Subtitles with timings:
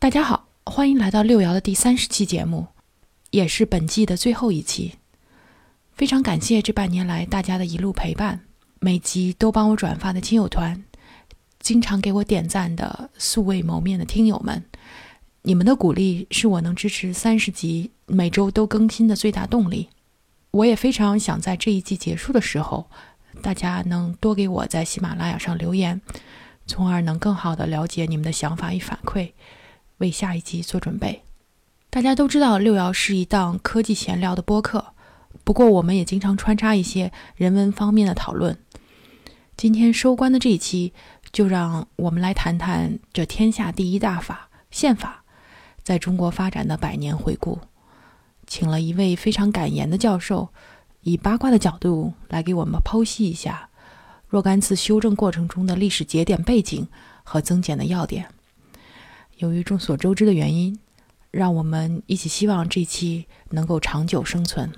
[0.00, 2.66] 大家好，欢迎来到六爻的第三十期节目，
[3.32, 4.94] 也是本季的最后一期。
[5.92, 8.40] 非常感谢这半年来大家的一路陪伴，
[8.78, 10.82] 每集都帮我转发的亲友团，
[11.58, 14.64] 经常给我点赞的素未谋面的听友们，
[15.42, 19.90] 你们的鼓励是我能支持三十集每周都更新的最大动力。
[20.52, 22.88] 我也非常想在这一季结束的时候，
[23.42, 26.00] 大家能多给我在喜马拉雅上留言，
[26.66, 29.32] 从而能更好的了解你们的想法与反馈。
[30.00, 31.22] 为下一集做准备。
[31.88, 34.92] 大家都知道，六爻是一档科技闲聊的播客，
[35.42, 38.58] 不过我们也经常穿插一些人文方面的讨论。
[39.56, 40.92] 今天收官的这一期，
[41.32, 45.24] 就让我们来谈谈这天下第一大法——宪法，
[45.82, 47.58] 在中国发展的百年回顾。
[48.46, 50.48] 请了一位非常敢言的教授，
[51.02, 53.68] 以八卦的角度来给我们剖析一下
[54.28, 56.88] 若干次修正过程中的历史节点背景
[57.22, 58.28] 和增减的要点。
[59.40, 60.78] 由于众所周知的原因，
[61.30, 64.70] 让我们一起希望这期能够长久生存。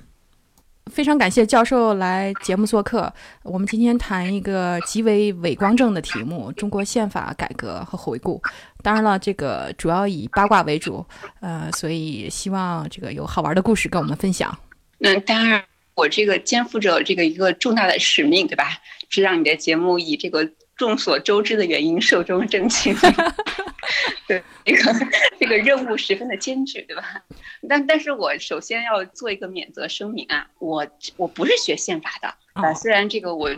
[0.87, 3.12] 非常感谢教授来节目做客。
[3.42, 8.41] 我们今天谈一个极为伟光正的题目——中国宪法改革和回顾。
[8.83, 11.05] 当然了，这个主要以八卦为主，
[11.41, 14.56] 呃，所以希望这个有好玩的故事跟我们分享。
[14.98, 18.78] 那当然，我这个肩负着这个一个重大的使命，对吧？
[19.09, 22.95] 是让你的节目以这个众所周知的原因寿终正寝。
[24.27, 25.06] 对，这个
[25.39, 27.23] 这个任务十分的艰巨，对吧？
[27.69, 33.50] 但但是我首先要做一个免责声明啊，我我不是学宪法的啊，虽然这个我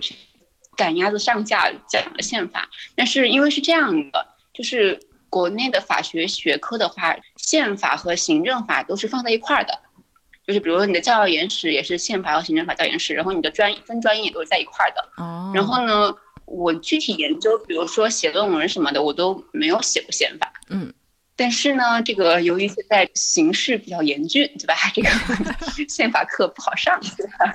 [0.77, 4.99] 赶鸭子上架讲了宪法，但是因为是这样的，就是
[5.29, 9.79] 国内的法学学科的话，宪法和行政法都是放在一块儿的，
[10.47, 15.23] 就是比如说你的教研室也是宪法和行政法教研室，然后你的专分专业都是在一块儿的。
[15.23, 16.17] 哦，然后呢？
[16.47, 20.53] 我具体研究，比如说写论文什么的，我都没有写过宪法。
[20.69, 20.93] 嗯，
[21.37, 24.75] 但是呢，这个由于现在形势比较严峻，对吧？
[24.95, 25.09] 这个
[25.89, 27.53] 宪法课不好上，对吧？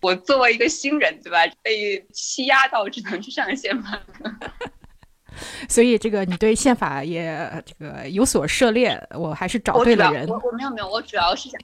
[0.00, 1.38] 我作为一个新人，对吧？
[1.62, 4.34] 被欺压到只能去上宪法课。
[5.68, 10.28] 所以，这个你对宪法也这个有所涉猎，我还是找对了人。
[10.28, 11.60] 我我没有没有，我主要是想，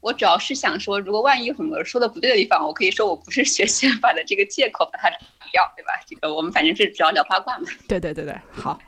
[0.00, 5.08] 我主要是想说，如果万一有什么说的不对的地方，我可以说我不是学宪法的这个借口把它
[5.52, 5.90] 掉，对吧？
[6.06, 7.64] 这个我们反正是主要聊八卦嘛。
[7.88, 8.78] 对对对对，好。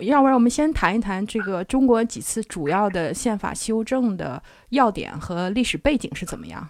[0.00, 6.68] 要不然我们先谈一谈这个中国几次主要的宪法修正的要点和历史背景是怎么样？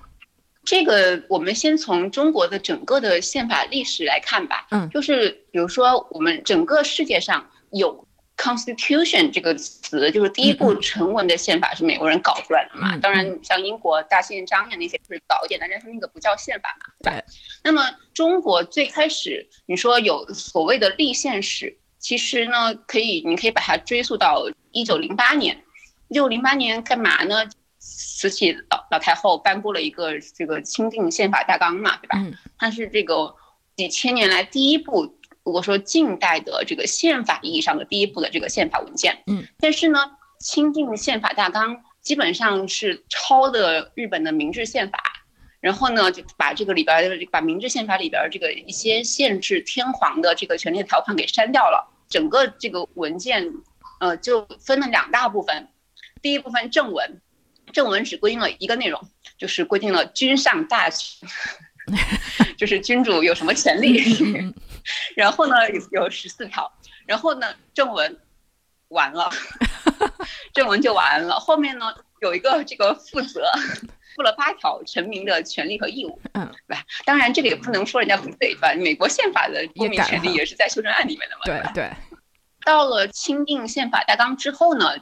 [0.67, 4.67] 这个我们先从中国的整个的宪法历史来看吧。
[4.73, 8.07] 嗯，就是比如说我们整个世界上有
[8.37, 12.97] constitution 这个词，就是第一部成文的宪法是美国人搞出来的嘛。
[12.99, 16.93] 当然，像英国大宪章呀那些是早一点的，但是那个不叫宪法嘛。
[17.03, 17.25] 对。
[17.63, 17.83] 那么
[18.13, 25.63] 中国最开始你说有所谓的立宪史，其实呢可以你可以把它追溯到一九零八年。
[26.09, 27.49] 一九零八年干嘛呢？
[27.97, 32.19] 慈禧老老太后颁布了一个这个钦定宪法大纲嘛，对吧？
[32.19, 33.35] 嗯，它是这个
[33.75, 39.17] 几千年来第一部，如果说近代的这个宪法意义上的第一部的这个宪法文件。
[39.27, 39.99] 嗯，但是呢，
[40.41, 45.01] 钦定宪法大纲基本上是抄的日本的明治宪法，
[45.61, 53.51] 然后呢就把这个里边的把明治宪法里边这个一些限制天皇的这个权利条款给删掉了，整个这个文件
[54.01, 55.69] 呃就分了两大部分，
[56.21, 57.23] 第一部分正文。
[57.77, 58.99] 正文只规定了一个内容，
[59.37, 61.29] 就是规定了君上大权，
[62.57, 64.03] 就是君主有什么权利。
[65.15, 65.57] 然后呢，
[65.93, 66.73] 有十四条。
[67.05, 68.19] 然后呢，正文
[68.89, 69.31] 完了，
[70.55, 71.39] 正文就完了。
[71.39, 71.93] 后面呢，
[72.23, 73.53] 有一个这个负责，
[74.17, 76.19] 附了八条臣民的权利和义务。
[76.33, 76.83] 嗯，对吧？
[77.05, 78.73] 当然，这个也不能说人家不对，对吧？
[78.75, 81.43] 美国宪法的公民权利也是在修正案里面的嘛。
[81.45, 81.93] 对对。
[82.65, 84.97] 到了钦定宪法大纲之后呢？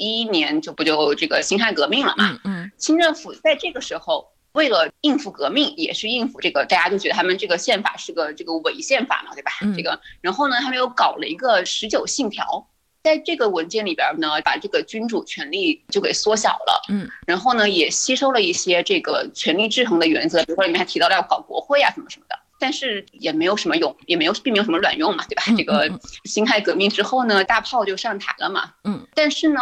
[0.00, 2.40] 一一年就不就这个辛亥革命了嘛？
[2.44, 9.52] 嗯，清政府在这个时候为了应付革命，也是应付这个，大家都觉得他们这个宪法是个这个伪宪法嘛，对吧？
[9.76, 12.66] 这个，然后呢，他们又搞了一个十九信条，
[13.04, 16.82] 在这个文件里边呢，把这个君主权力就给缩小了。
[16.88, 25.42] 嗯，然后呢，也吸收了一些这个权力制衡的原则，比如说里面还提到了要搞国会啊什么什么的，但是也没有什么用，也没有并没有什么卵用嘛，对吧？
[25.54, 28.72] 这个辛亥革命之后呢，大炮就上台了嘛。
[28.84, 29.60] 嗯，但是呢。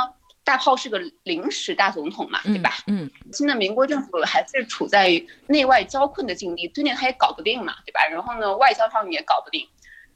[0.48, 2.78] 大炮是个临时大总统嘛，对吧？
[2.86, 8.00] 嗯，新的民国政府还是处在内外交困的境地，对内他也搞不定嘛，对吧？
[8.10, 9.68] 然后呢，外交上也搞不定，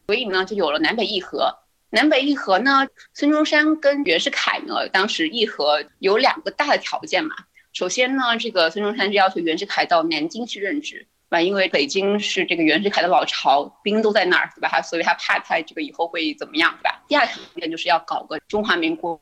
[0.06, 1.54] 所以呢，就有了南北议和。
[1.90, 7.34] 南北议和呢，孙中山跟袁世凯呢，当时议和有两个大的条件嘛。
[7.74, 11.42] 首先呢，这个孙中山就要求袁世凯到南京去任职，吧？
[11.42, 14.70] 因为北京是这个袁世凯的老巢，兵都在那儿，对吧？
[14.70, 17.02] 他所以他怕他这个以后会怎么样，对吧？
[17.06, 19.20] 第二条件就是要搞个中华民国。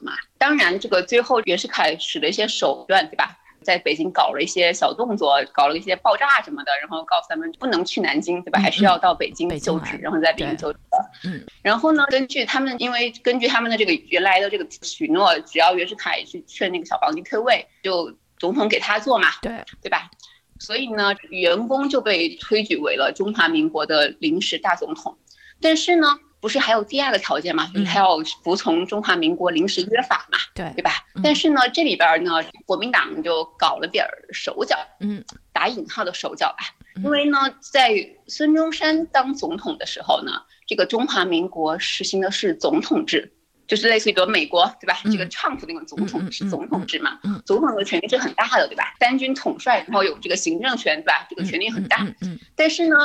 [0.00, 0.12] 嘛。
[0.38, 3.38] 当然，这个最后袁世凯使了一些手段，对吧？
[3.62, 8.58] 在北京搞了一些小动作，搞了一些爆炸什么的，然后告诉他们不能去南京，对吧？
[8.58, 10.78] 还是要到北京就职，然后在北京就职。
[11.24, 11.46] 嗯。
[11.62, 20.10] 然后呢，根据他们，因为根据他们的这个原来的这个许诺，只要袁世凯去劝那个小皇帝退位，就总统给他做嘛，对对吧？
[20.58, 25.16] 所以呢，员工就被推举为了中华民国的临时大总统。
[25.60, 26.08] 但是呢，
[26.42, 27.66] 不是还有第二个条件嘛？
[27.72, 30.38] 就是他要服从中华民国临时约法嘛？
[30.54, 30.90] 对，对吧？
[31.22, 32.32] 但是呢，这里边呢，
[32.66, 36.64] 国民党就搞了点手脚，嗯，打引号的手脚吧。
[36.96, 37.94] 因为呢，在
[38.26, 40.32] 孙中山当总统的时候呢，
[40.66, 43.32] 这个中华民国实行的是总统制。
[43.68, 44.98] 就是类似于比如美国对吧？
[45.04, 47.18] 这个唱普那个总统是总统制嘛？
[47.46, 48.92] 总统的权力是很大的对吧？
[49.00, 51.24] 三军统帅，然后有这个行政权对吧？
[51.30, 52.04] 这个权力很大。
[52.20, 52.38] 嗯。
[52.56, 52.96] 但是呢，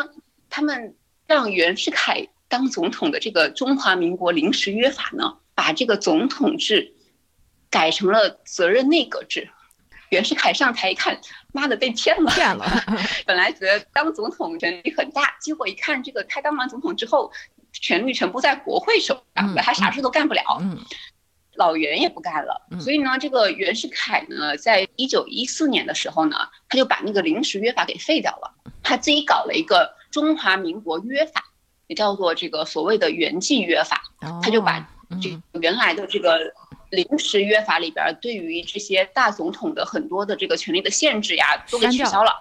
[0.50, 0.96] 他们
[1.28, 6.94] 让袁世凯当总统的这个中华民国临时约法呢，把这个总统制
[7.70, 9.50] 改成了责任内阁制。
[10.10, 11.20] 袁世凯上台一看，
[11.52, 12.32] 妈的被骗了！
[12.32, 12.84] 骗了。
[13.26, 17.32] 本来觉得当总统权力很大，结果一看这个他当完总统之后。
[17.74, 20.42] 权力全部在国会手上，他啥事都干不了。
[21.58, 26.38] 老袁也不干了，所以呢，这个袁世凯呢，在一九一四年的时候呢，
[26.70, 31.44] 他就把那个临时约法给废掉了，他自己搞了一个中华民国约法，
[31.88, 34.02] 也叫做这个所谓的原记约法，
[34.42, 34.80] 他就把
[35.22, 36.40] 这原来的这个
[36.90, 42.32] 临时约法里边对于这些大总统的很多的这个权利的限制呀，都给取消了。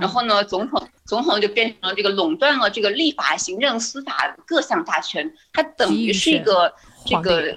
[0.00, 0.88] 然后呢，总统。
[1.06, 6.72] 总统就变成了这个垄断了这个立法、行政、司法各项大权，他等于是一个
[7.04, 7.54] 这个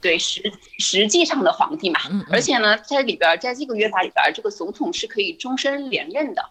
[0.00, 2.00] 对实实际上的皇帝嘛。
[2.32, 6.42] 而且呢，在里边，在这个约法里边，这个总统是可以终身连任的，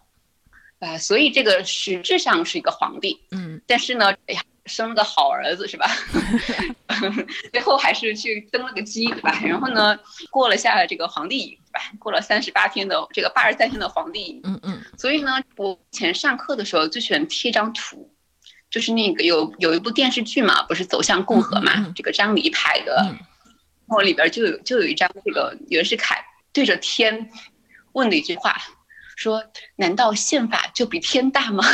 [0.80, 3.20] 啊，所以这个实质上是一个皇帝。
[3.32, 4.42] 嗯，但是呢，哎呀。
[4.66, 5.90] 生了个好儿子是吧？
[7.52, 9.42] 最后还是去登了个基对吧？
[9.44, 9.98] 然后呢，
[10.30, 11.92] 过了下这个皇帝瘾对吧？
[11.98, 14.40] 过了三十八天的这个八十三天的皇帝瘾。
[14.44, 14.80] 嗯嗯。
[14.96, 18.14] 所以呢，我以前上课的时候最喜欢贴张图，
[18.70, 21.92] 就是那个有有一部电视剧嘛，不是《走向共和》嘛？
[21.96, 23.18] 这个张黎拍的，然
[23.88, 26.24] 后里边就有就有一张这个袁世凯
[26.54, 27.32] 对着天
[27.94, 28.56] 问的一句话，
[29.20, 29.44] 说
[29.76, 31.64] ：“难道宪法就比天大吗？”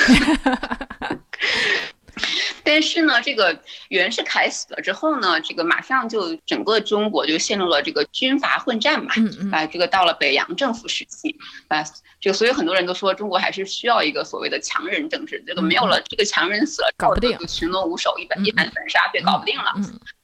[2.63, 9.13] 但是呢，这个袁世凯死了之后呢，这个马上就整个中国就陷入了这个军阀混战嘛，
[9.51, 11.37] 啊，这个到了北洋政府时期，
[11.67, 11.83] 啊，
[12.19, 19.73] 这个所以很多人都说中国还是需要一个所谓的强人政治，这个没有了这个强人死了，搞不定，就群龙无首，一般一盘散沙，对，搞不定了。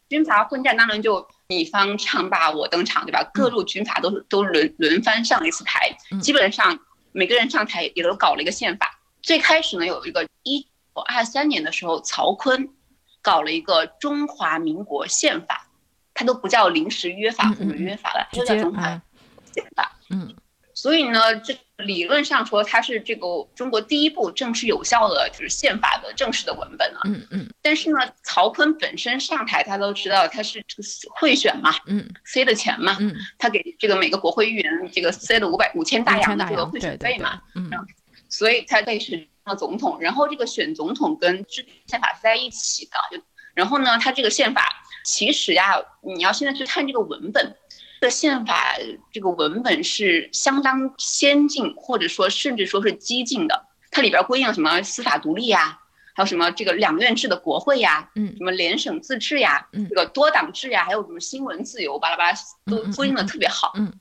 [0.10, 3.24] 军阀混战当然就你方唱罢我登场，对吧？
[3.34, 6.78] 各路军阀都都轮轮番上一次台，基本上
[7.12, 9.00] 每个人上台也都搞了一个宪法。
[9.22, 10.68] 最开始呢，有一个一九。
[11.08, 12.70] 二三年的时候，曹锟
[13.22, 15.70] 搞了一个中华民国宪法，
[16.14, 19.02] 它都不叫临时约法或者约法了，就叫中华
[19.54, 19.98] 宪法。
[20.10, 20.36] 嗯，
[20.82, 27.02] 所以呢，这理论上说，它是这个中国第一部正式有效的就是宪法的正式的文本了。
[27.06, 27.48] 嗯嗯。
[27.62, 30.84] 但是呢，曹锟本身上台，他都知道他是这个
[31.20, 37.70] 贿选嘛，嗯，塞的钱嘛，嗯，他给这个每个国会议员这个塞了五百五千大洋的这个贿选费嘛，嗯，
[38.28, 39.56] 所以他被选了。
[39.56, 43.24] 总统，然后这个选总统跟制定宪法是在一起的，就
[43.54, 44.68] 然后呢，他这个宪法
[45.06, 47.56] 其实呀，你要现在去看这个文本，
[48.02, 48.76] 的宪法
[49.14, 53.68] 这个文本是相当先进，或者说甚至说是激进的。
[53.90, 55.80] 它里边规定了什么司法独立呀，
[56.14, 63.94] 还有什么这个两院制的国会呀，嗯，什么联省自治呀，嗯，这个多党制呀，还有什么新闻自由，巴拉巴拉都规定的特别好，嗯。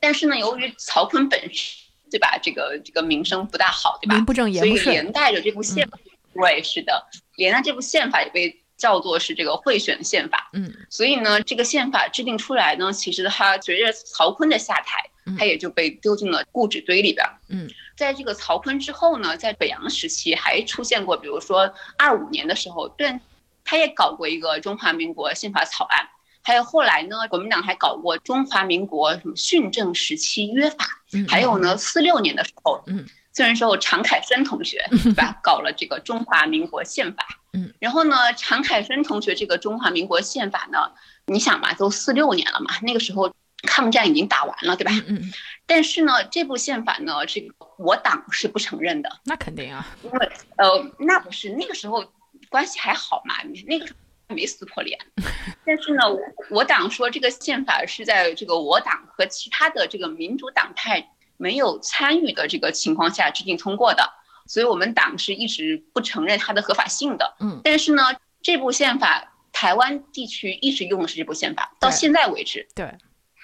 [0.00, 1.86] 但是呢，由于曹锟本身。
[2.10, 2.38] 对吧？
[2.42, 4.18] 这个这个名声不大好，对吧？
[4.24, 5.98] 不正言不顺，所以连带着这部宪法，
[6.32, 7.06] 对，是的，
[7.36, 10.48] 连带这部宪法也被叫做是这个贿选宪法。
[10.54, 17.26] 嗯，所以呢，这个宪法制定出来呢，其实它随着曹锟的下台，它也就被丢进了故纸堆里边。
[17.48, 23.20] 嗯，在这个曹锟之后呢，在北洋时期还出现过，比如说二五年的时候，对，
[23.64, 26.08] 他也搞过一个中华民国宪法草案。
[26.40, 30.86] 还有后来呢，国民党还搞过中华民国什么训政时期约法，
[31.28, 33.04] 还有呢，四六年的时候，嗯，
[33.34, 40.92] 虽然说常凯申同学 对吧，搞了这个中华民国宪法，嗯，然后呢，常凯申同学这个中华民国宪法呢，
[41.26, 44.92] 你想嘛，都四六年了嘛，那个时候抗战已经打完了，对吧？
[45.06, 45.32] 嗯，
[45.66, 49.10] 但是呢，这部宪法呢，这个我党是不承认的。
[49.24, 52.04] 那肯定啊，因为呃，那不是那个时候
[52.48, 53.34] 关系还好嘛，
[53.66, 53.98] 那个时候。
[54.34, 54.98] 没撕破脸，
[55.64, 56.02] 但是呢，
[56.50, 61.02] 我党说这个宪法是在这个我党和其他的这个民主党派
[61.38, 64.06] 没有参与的这个情况下制定通过的，
[64.48, 67.36] 所以我们党是一直不承认它的合法性的。
[67.38, 68.02] 嗯，但是呢，
[68.42, 72.92] 这部宪法台湾地区一直用的是这部宪法，到现在为止对，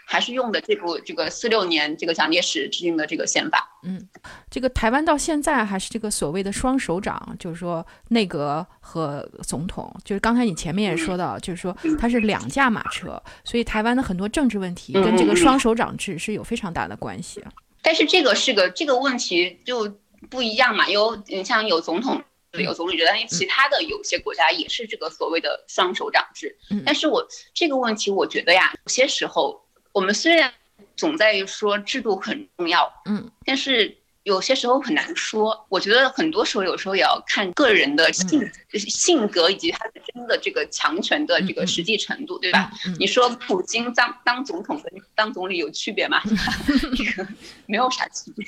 [0.06, 3.70] 还是用的这部这个四六年这个蒋介石制定的这个宪法。
[3.86, 4.08] 嗯
[4.50, 17.44] 这个台湾到现在还是这个所谓的双首长，就是说内阁和总统，就是刚才你前面也说到，就是说它是两驾马车，所以台湾的很多政治问题跟这个双首长制是有非常大的关系。
[17.82, 19.86] 但是这个是个这个问题就
[20.30, 22.22] 不一样嘛，有你像有总统。
[22.56, 26.56] 有总理制，但是其他的有些国家也是这个所谓的双手掌制。
[26.70, 30.54] 嗯但是我这个问题，我觉得呀，有些时候我们虽然
[30.96, 35.66] 总在说制度很重要，嗯，但是有些时候很难说。
[35.68, 38.40] 我觉得很多时候，有时候也要看个人的性、
[38.72, 42.70] 性格以及他真的这个强权的这个实际程度，对吧？
[42.86, 46.22] 嗯你说普京当当总统跟当总理有区别吗？
[46.96, 47.28] 这个
[47.66, 48.46] 没有啥区别。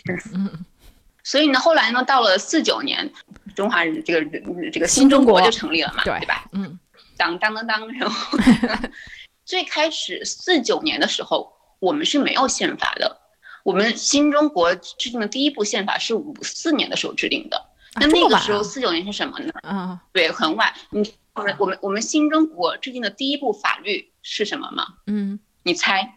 [1.27, 3.13] 嗯所以呢，后来呢，到了四九年，
[3.57, 4.25] 中华人这个
[4.71, 6.49] 这个新中国就成立了嘛，对吧？
[6.53, 6.79] 嗯
[7.17, 8.39] 当当当当，然后
[9.45, 13.23] 最开始四九年的时候，我们是没有宪法的。
[13.65, 17.57] 我们新中国制定的第一部宪法是五四年的时候制定的。
[17.95, 19.53] 啊那那个时候四九年是什么呢？
[19.63, 20.73] 啊对，很晚。
[20.91, 24.87] 你我们我们我们新中国制定的第一部法律是什么吗？
[25.09, 26.09] 嗯，你猜？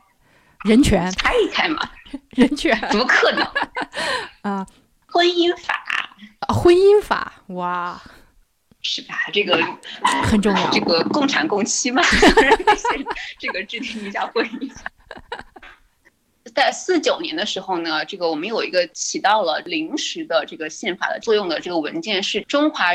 [0.66, 1.90] 人权猜一猜嘛？
[2.32, 3.48] 人权怎么可能？
[4.44, 4.68] 啊，
[5.12, 8.02] 婚姻法啊婚姻法哇
[8.82, 9.16] 是吧？
[9.34, 9.58] 这个
[10.24, 10.80] 很重要这。
[10.82, 12.02] 个共产共妻嘛，
[13.38, 14.86] 这个制定一下婚姻法。
[16.56, 22.86] 在四九年的时候呢，这个我们有一个起到了临时的这个宪法的作用的这个文件是中华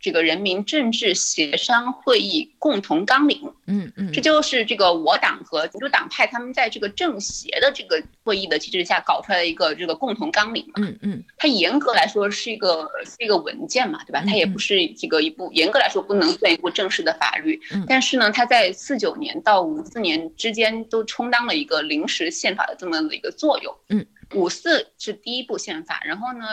[0.00, 10.74] 这个人民政治协商会议共同纲领，嗯嗯这就是这个我党和民主党派他们在这个政协的这个会议的机制下搞出来的一个这个共同纲领嘛。
[10.78, 14.22] 嗯嗯它严格来说是一个是一个文件嘛，对吧？
[14.24, 23.76] 嗯它也不是这个一部严格来说不能算一部正式的法律，嗯但是呢，它在四九年到五四年之间都充当了一个临时宪法的这么的一个作用。
[23.88, 26.46] 嗯，五四是第一部宪法，然后呢，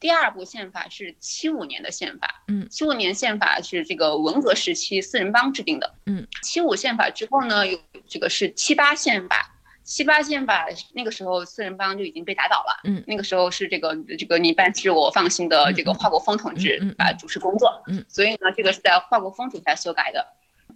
[0.00, 2.42] 第二部宪法是七五年的宪法。
[2.48, 5.94] 嗯七五年宪法是这个文革时期四人帮制定的。
[6.06, 7.78] 嗯，七五宪法之后呢，有
[8.08, 9.54] 这个是七八宪法。
[9.82, 12.80] 七八宪法那个时候四人帮就已经被打倒了。
[12.84, 17.82] 嗯那个时候是这个这个你办事我放心的这个华国锋同志啊主持工作。
[17.88, 20.26] 嗯，所以呢，这个是在华国锋主下修改的。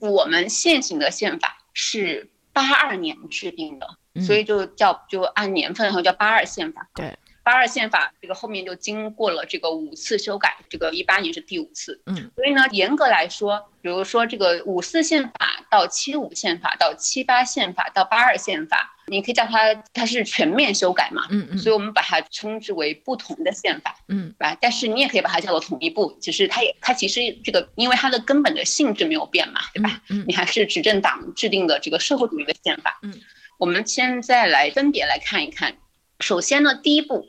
[0.01, 6.89] 我们现行的宪法是八二年制定的，嗯所以就叫就按年份，然后叫八二宪法。
[6.95, 12.01] 对，八二宪法这个后面就经过了这个五次修改，这个一八年是第五次。
[12.07, 21.27] 嗯，所以呢，严格来说，比如说这个五四宪法到七五宪法到七八宪法到八二宪法，你可以叫它它是全面修改嘛。
[21.31, 24.57] 嗯嗯所以我们把它称之为不同的宪法，嗯对吧？
[24.59, 30.01] 但是你也可以把它叫做统一部，只是它也它其实这个因为它的根本的性质没有变嘛，对吧？
[30.09, 32.99] 嗯你还是执政党制定的这个社会主义的宪法。
[33.03, 33.21] 嗯，
[33.59, 35.77] 我们现在来分别来看一看。
[36.21, 37.27] 首先呢，第一步，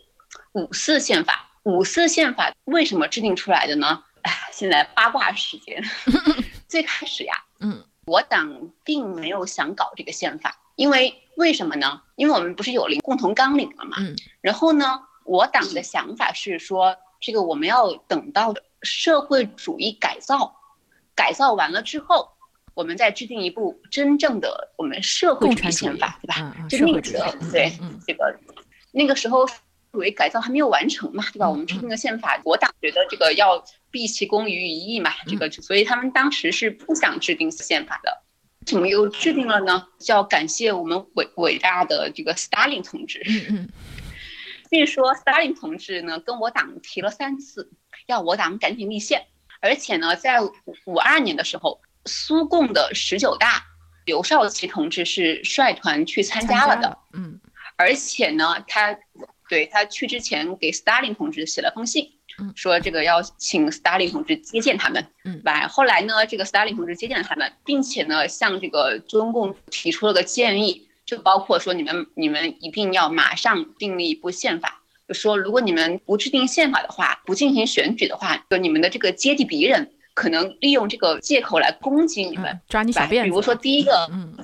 [0.55, 1.51] 五四宪法。
[1.63, 4.03] 五四宪法为什么制定出来的呢？
[4.21, 5.83] 哎，现在八卦时间。
[6.67, 12.01] 最开始呀，嗯我党并没有想搞这个宪法，因为为什么呢？
[12.15, 13.97] 因为我们不是有了共同纲领了嘛。
[14.00, 20.55] 嗯然后呢，我党的想法是说，这个我们要等到社会主义改造，
[21.15, 22.29] 改造完了之后，
[22.75, 26.35] 我们再制定一部真正的我们社会主义宪法，对吧？
[26.39, 28.39] 嗯嗯就那个时候，对嗯这个
[28.91, 29.47] 那个时候。
[29.95, 31.47] 主义改造还没有完成嘛，对吧？
[31.47, 38.21] 嗯我们制定的宪法，我党觉得这个要毕其功于一役嘛，这嗯个所以他们当时是不想制定宪法的。
[38.65, 39.87] 怎么又制定了呢？
[39.99, 43.23] 就要感谢我们伟伟大的这个斯大林同志。
[43.27, 43.69] 嗯嗯
[44.71, 47.71] 据说斯大林同志呢跟我党提了三次，
[48.07, 49.25] 要我党赶紧立宪，
[49.61, 53.63] 而且呢，在五二年的时候，苏共的十九大，
[54.05, 57.39] 刘少奇同志是率团去参加了的，嗯
[57.77, 58.97] 而且呢，他
[59.49, 65.67] 对他去之前给斯大林同志写了封信嗯，说这个要请斯大林同志接见他们，嗯吧？
[65.67, 74.81] 后来呢，这个斯大林同志接见了他们，并且呢，向这个中共提出了个建议，就包括说你们你们一定要马上订立一部宪法。
[75.07, 83.23] 就说，如果你们不制定宪法的话，不进行选举的话，就你们的这个阶级敌人可能利用这个借口来攻击你们嗯，，抓你小辫子。
[83.23, 84.35] 比如说第一个，嗯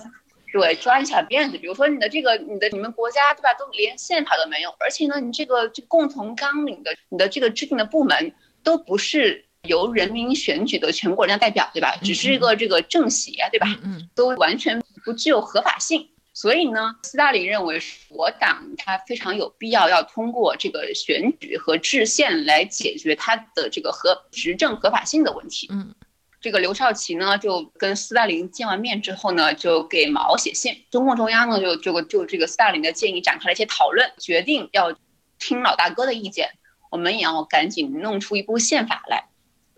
[0.52, 1.58] 对，抓你小辫子。
[1.58, 11.96] 比如说你的这个，你的你们国家对吧，都连宪法都没有，而且呢，你这个这共同纲领的，你的这个制定的部门都不是由人民选举的全国人大代表，对吧？
[12.04, 13.68] 只是一个这个政协，对吧？
[14.14, 16.10] 都完全不具有合法性。
[16.34, 17.78] 所以呢，斯大林认为
[18.10, 25.68] 我党他非常有必要要通过这个选举和制宪来解决他的这个合执政合法性的问题。
[25.70, 25.94] 嗯
[26.42, 30.84] 这个刘少奇呢，就跟斯大林见完面之后呢，就给毛写信。
[30.90, 34.92] 中共中央呢，就就就这个斯大林的建议展开了一些讨论，决定要
[35.38, 36.50] 听老大哥的意见，
[36.90, 39.30] 我们也要赶紧弄出一部宪法来。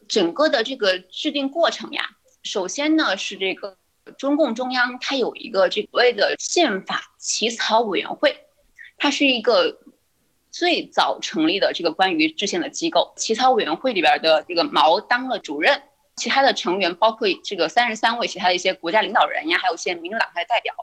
[0.08, 2.12] 整个的这个制定过程呀，
[2.44, 3.76] 首先呢是这个
[4.18, 8.38] 中共中央它有一个这所谓的宪法起草委员会，
[8.98, 9.80] 它是一个
[10.50, 13.14] 最早成立的这个关于制宪的机构。
[13.18, 15.84] 起草委员会里边的这个毛当了主任。
[16.16, 20.74] 其他的成员包括这个三十三位其他的一些国家领导人呀，还有一些民主党派代表。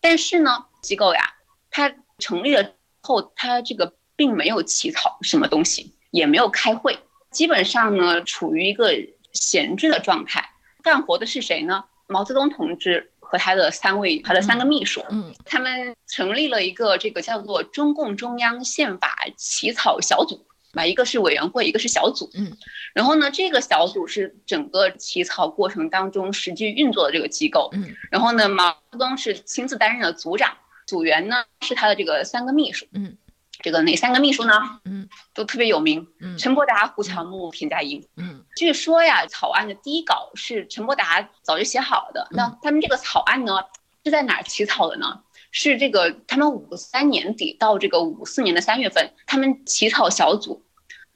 [0.00, 1.34] 但是呢，机构呀，
[1.70, 6.98] 它成立了后，它这个并没有起草什么东西，也没有开会，
[7.30, 8.92] 基本上呢处于一个
[9.32, 10.48] 闲置的状态。
[10.82, 11.84] 干活的是谁呢？
[12.06, 20.46] 毛泽东同志和他的三位他的三个秘书，嗯，他们成立了一个这个叫做中共中央宪法起草小组。
[20.78, 22.56] 吧，一个是委员会，一个是小组，嗯，
[22.94, 30.56] 然后呢，这个小组是整个起草过程当中实际运作的这个机构，嗯，然后呢，毛泽东是亲自担任了组长，
[30.86, 33.18] 组员呢是他的这个三个秘书，嗯，
[33.60, 34.80] 这个哪三个秘书呢？
[34.84, 43.64] 嗯，都特别有名，嗯，陈伯达、胡乔木、田家英，嗯，据说呀，草案的第一稿是陈伯达早就写好的，那他们这个草案呢
[44.04, 45.22] 是在哪儿起草的呢？
[45.50, 50.62] 是这个他们五三年底到这个五四年的三月份，他们起草小组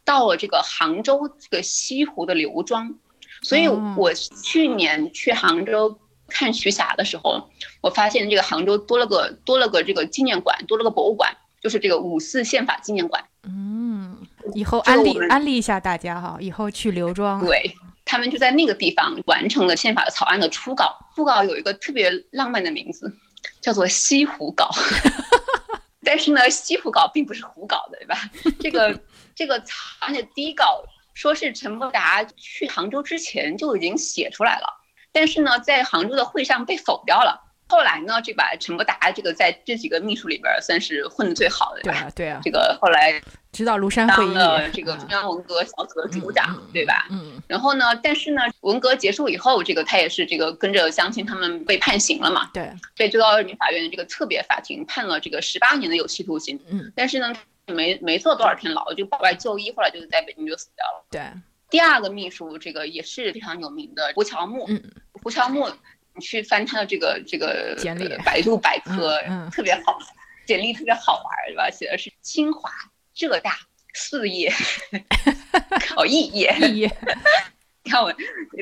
[0.05, 2.95] 到了这个杭州这个西湖的刘庄，
[3.43, 13.25] 所以我去年去杭州看徐霞的时候，我发现这个杭州多了个多了个这个纪念馆，多了个博物馆，就是这个五四宪法纪念馆。
[13.45, 14.17] 嗯，
[14.55, 23.13] 以后安利安利一下大家哈，以后去刘庄，对他们就在那个地方完成了宪法的草案的初稿，初稿有一个特别浪漫的名字。
[23.61, 24.71] 叫做西湖稿，
[26.05, 28.17] 但是呢，西湖稿并不是胡搞的，对吧？
[28.61, 28.97] 这个
[29.35, 30.85] 这个草案的第一稿
[31.15, 34.67] 说是陈伯达去杭州之前就已经写出来了，
[35.13, 37.49] 但是呢，在杭州的会上被否掉了。
[37.69, 42.39] 后来呢，这把陈伯达这个在这几个秘书里边算是混的最好的，对啊，对啊。
[42.43, 43.19] 这个后来
[43.51, 47.07] 知道庐山会议，当了这个中央文革小组的组长，对吧？
[47.11, 47.41] 嗯。
[47.49, 52.51] 然后呢，但是呢，文革结束以后，这个他也是这个跟着乡亲他们被判刑了嘛？
[52.53, 52.71] 对。
[52.95, 56.61] 被最高人民法院的这个特别法庭判了这个十八年的有期徒刑。
[56.69, 56.93] 嗯。
[56.95, 57.33] 但是呢，
[57.73, 61.05] 没没坐多少天牢，就保外就医，后来就在北京就死掉了。
[61.11, 61.23] 对。
[61.71, 64.67] 第二个秘书，这个也是非常有名的胡乔木。
[64.69, 64.83] 嗯。
[65.23, 65.69] 胡乔木。
[66.15, 69.99] 你去翻他的这个这个简历，百度百科，嗯，特别好，
[70.45, 71.71] 简历特别好玩，对吧？
[71.71, 72.71] 写的是清华、
[73.15, 73.57] 浙大
[73.95, 74.53] 四业，
[75.89, 76.97] 考，肄业，肄业。
[77.83, 78.13] 你看我，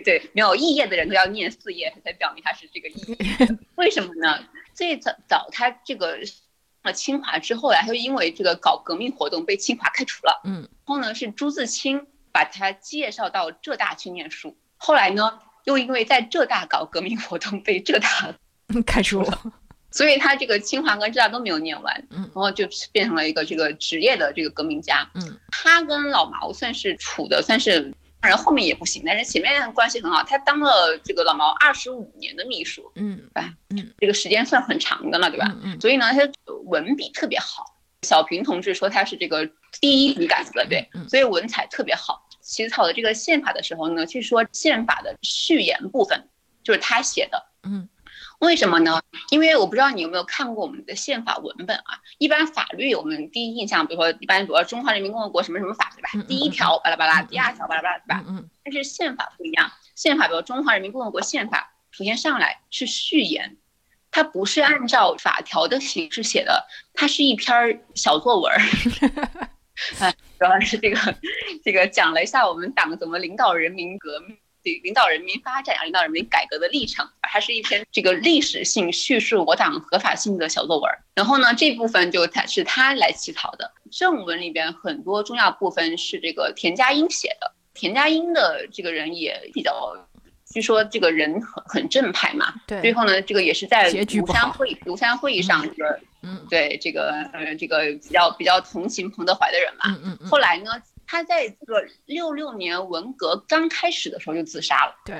[0.04, 3.58] 对，没有肄业的人都要念四业，才表明他是这个肄业。
[3.74, 4.46] 为什么呢？
[4.72, 6.20] 最早早他这个
[6.82, 10.40] 了清华之后呀，他就因为这个搞革命活动被清华开除了。
[10.44, 10.54] 嗯。
[10.62, 14.56] 然后呢，是朱自清把他介绍到浙大去念书。
[14.76, 15.40] 后来呢？
[15.64, 18.34] 又因为在浙大搞革命活动被浙大
[18.86, 19.52] 开除了，
[19.92, 35.54] 所以他这个清华跟浙大都没有念完，嗯，然后就变成了一个这个职业的这个革命家，嗯，他跟老毛算是处的算是，当然后面也不行，但是前面关系很好，他当了这个老毛二十五年的秘书，嗯，对嗯，这个时间算很长的了，对吧？
[35.62, 36.20] 嗯，所以呢，他
[36.66, 37.64] 文笔特别好，
[38.02, 39.48] 小平同志说他是这个
[39.80, 42.26] 第一笔杆子，对，所以文采特别好。
[42.42, 46.28] 起草的这个宪法的时候呢，据说宪法的序言部分
[46.64, 47.46] 就是他写的。
[47.62, 47.88] 嗯，
[48.40, 49.00] 为什么呢？
[49.30, 52.00] 因为我不知道你有没有看过我们的宪法文本啊。
[52.18, 56.26] 一般法律我们第一印象，比如说一般比如说中华人民共和国什么什么法，对吧？
[56.26, 58.24] 第一条巴拉巴拉，第二条巴拉巴拉，对吧？
[58.26, 58.48] 嗯。
[58.64, 63.58] 但是宪法不一样，宪法比如中华人民共和国宪法，首先上来是序言，
[64.10, 68.52] 它不是按照法条的形式写的，它是一篇小作文。
[69.98, 71.14] 啊， 主要是这个，
[71.62, 80.90] 这个讲了一下我们党怎么领导人民革命、领导人民发展啊、领导人民改革的历程，它是一篇这个历史性叙述我党合法性的小作文。
[81.14, 83.72] 然后呢，这部分就他是他来起草的。
[83.90, 87.52] 正文里边很多重要部分是这个田家英写的。
[87.74, 89.96] 田家英的这个人也比较，
[90.52, 92.54] 据说这个人很很正派嘛。
[92.66, 92.80] 对。
[92.80, 96.00] 最后呢，这个也是在庐山会庐山会议上这个。
[96.22, 100.28] 嗯，对这个呃，这个比较比较同情彭德怀的人嘛，嗯嗯。
[100.28, 100.72] 后来呢，
[101.10, 104.94] 他在这个六六年文革刚开始的时候就自杀了。
[105.04, 105.16] 对。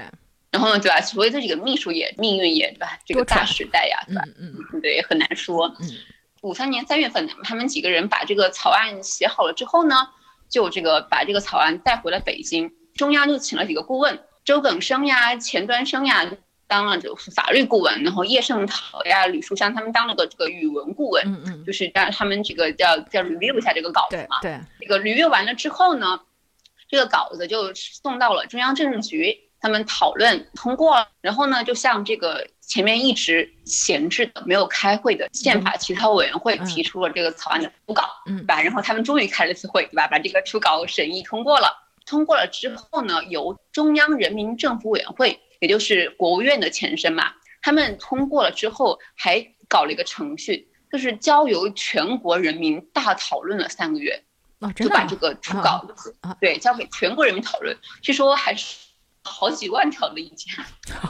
[0.53, 1.01] 然后呢，对吧？
[1.01, 2.97] 所以这几个秘书也命运也对吧？
[3.05, 4.23] 这个大时代呀，对吧？
[4.39, 4.81] 嗯嗯。
[4.81, 5.67] 对，很难说。
[5.81, 5.89] 嗯。
[6.43, 9.97] 五三年三月份，他们几个人把这个草案写好了之后呢，
[10.49, 16.31] 就这个把这个草案带回了北京，中央就请了几个顾问，周耿生呀、钱端升呀。
[16.71, 24.39] 当了就是法律顾问，然后叶圣陶呀、吕树湘他们当了个这个语文顾问，嗯嗯，就是让他们这个叫叫 review 一下这个稿子嘛。
[24.41, 26.21] 对，这个 review 完了之后呢，
[26.89, 38.63] 这个稿子就送到了中央政治局，他们讨论通过了，然后呢，就向这个前面一直闲置的、没有开会的宪法起草委员会提出了这个草案的初稿，嗯对吧？
[38.63, 40.07] 然后他们终于开了一次会，对吧？
[40.07, 41.89] 把这个初稿审议通过了。
[42.07, 54.25] 通过了之后呢，由中央人民政府委员会，也就是国务院的前身嘛，他们通过了之后，还搞了一个程序，就是交由全国人民大讨论了三个月，
[54.59, 55.87] 哦，啊就把这个初稿，
[56.23, 57.77] 啊对，交给全国人民讨论。
[58.03, 58.77] 据说还是
[59.23, 60.53] 好几万条的意见。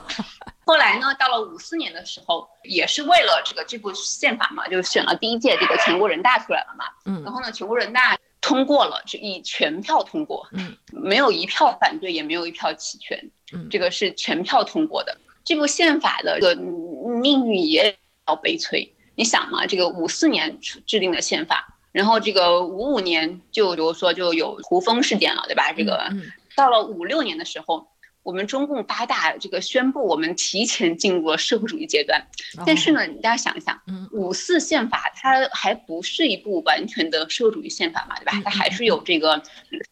[0.66, 6.84] 后来呢，到了五四年的时候，也是为了这个这部宪法嘛，就选了第一届这个全国人大出来了嘛。
[7.06, 15.18] 嗯然后呢，全国人大通过了，就以全票通过，嗯，没有一票反对，也没有一票弃权，嗯这个是全票通过的。
[15.44, 18.94] 这部宪法的这个命运也比较悲催。
[19.14, 25.72] 你想嘛，这个五四年制定的宪法，然后这个五五年就比如说就有胡风事件了，对吧？
[25.72, 26.22] 这个嗯
[26.56, 27.86] 到了五六年的时候，
[28.22, 32.20] 我们中共八大这个宣布我们提前进入了社会主义阶段。
[32.58, 38.42] 嗯但是，呢，大家想一想，嗯五四宪法它还不是一部完全的社会主义宪法嘛，对吧嗯？
[38.44, 39.42] 它还是有这个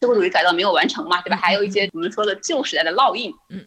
[0.01, 1.37] 社会主义改造没有完成嘛，对吧？
[1.37, 3.33] 嗯还有一些我们说的旧时代的烙印。
[3.49, 3.65] 嗯。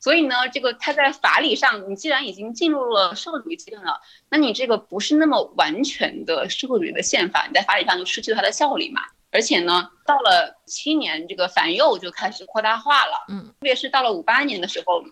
[0.00, 9.02] 所以呢，这个它在法理上，你既然已经进入了社会主义阶段了，那你这个不是那么完全的社会主义的宪法，你在法理上就失去了它的效力嘛。
[9.32, 13.24] 而且呢，到了七年，这个反右就开始扩大化了。
[13.28, 15.02] 嗯特别是到了五八年的时候，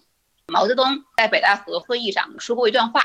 [0.47, 3.03] 毛泽东在北戴河会议上说过一段话。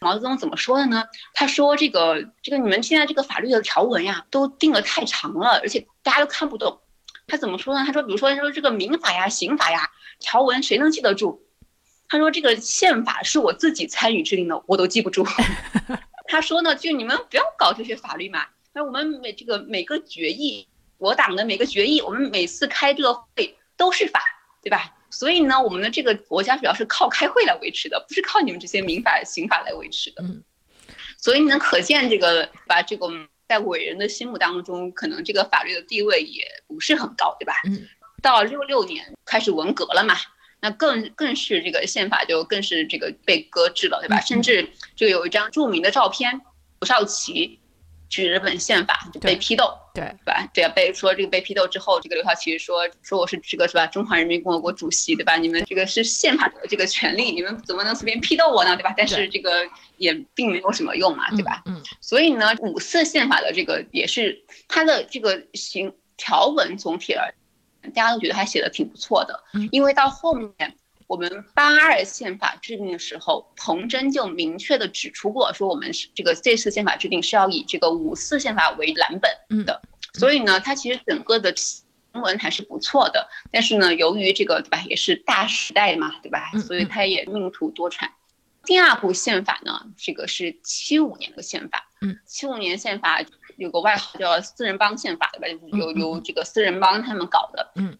[0.00, 1.02] 毛泽东怎么说的呢？
[1.34, 6.80] 他说：“这个这个你们现在这个法律的条文呀，都定得太长了，而且大家都看不懂。”
[7.26, 7.84] 他怎么说呢？
[7.84, 11.44] 他说：“比如说说这个民法呀、刑法呀，条文谁能记得住？”
[12.08, 15.26] 他说：“这个宪法是我自己参与制定的，我都记不住。
[16.28, 18.46] ”他说呢：“就你们不要搞这些法律嘛。
[18.78, 20.64] 那我们每这个每个决议，
[20.98, 24.22] 我党的每个决议，我们每次开这个会都是法，
[24.62, 24.96] 对吧？
[25.10, 30.22] 所以呢，我们的这个国家主要是靠开会来维持的，不是靠你们这些民法、刑法来维持的。
[30.22, 30.44] 嗯，
[31.16, 33.08] 所以呢，可见这个把这个
[33.48, 37.54] 在伟人的心目当中，可能这个法律的地位也不是很高，对吧？
[37.64, 37.84] 嗯，
[38.22, 40.14] 到六六年开始文革了嘛，
[40.60, 44.20] 那更更是这个宪法就更是这个被搁置了，对吧？
[44.20, 46.40] 嗯甚至这个有一张著名的照片，
[46.78, 47.58] 刘少奇
[48.08, 49.72] 举着本宪法就被批斗。
[49.94, 50.48] 对，对吧？
[50.54, 53.86] 这个被说这个被批斗之后，这个刘少奇说说我是这个是吧？
[53.86, 55.36] 中华人民共和国主席，对吧？
[55.36, 58.76] 你们这个是宪法的这个权利，你们怎么能随便批斗我呢？
[58.76, 58.94] 对吧？
[58.96, 61.62] 但是这个也并没有什么用嘛，对吧？
[61.66, 61.74] 嗯？
[61.76, 67.26] 嗯所以呢，五四宪法的这个也是它的这个行条文总体而
[67.82, 69.68] 言，大家都觉得还写的挺不错的嗯。
[69.72, 70.52] 因为到后面
[71.08, 79.80] 我们八二宪法制定的时候，彭真就明确的指出过，说我们是这个这次宪法制定是要以这个五四宪法为蓝本嗯的。
[80.12, 83.26] 所以呢，它其实整个的新闻还是不错的。
[83.50, 86.60] 但是呢，由于这个对吧，也是大时代嘛，对吧嗯？
[86.60, 88.06] 所以它也命途多舛。
[88.64, 91.88] 第二部宪法呢，这个是七五年的宪法。
[92.02, 93.24] 嗯，七五年宪法
[93.56, 95.48] 有个外号叫“四人帮宪法”，对吧？
[95.48, 97.72] 就是由由这个四人帮他们搞的。
[97.76, 97.96] 嗯，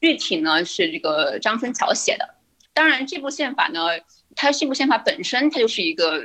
[0.00, 2.35] 具体呢是这个张春桥写的。
[2.76, 3.86] 当然，这部宪法呢，
[4.34, 6.22] 它这部宪法本身它就是一个，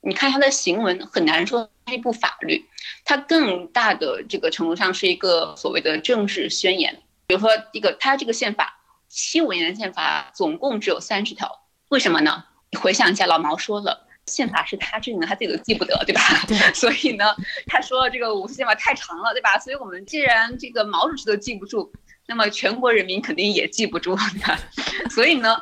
[0.00, 2.66] 你看它的行文很难说它是一部法律，
[3.04, 7.00] 它更大的这个程度上是一个所谓的政治宣言。
[7.28, 8.76] 比如说，一个它这个宪法，
[9.08, 11.48] 七五年的宪法总共只有三十条，
[11.90, 12.44] 为什么呢？
[12.72, 16.20] 你回想一下，老毛说了，宪法是他制定的，他自己都记不得，对吧？
[16.48, 17.24] 对所以呢，
[17.68, 19.56] 他说这个五四宪法太长了，对吧？
[19.60, 21.92] 所以我们既然这个毛主席都记不住，
[22.26, 24.58] 那么全国人民肯定也记不住的。
[25.08, 25.56] 所以呢，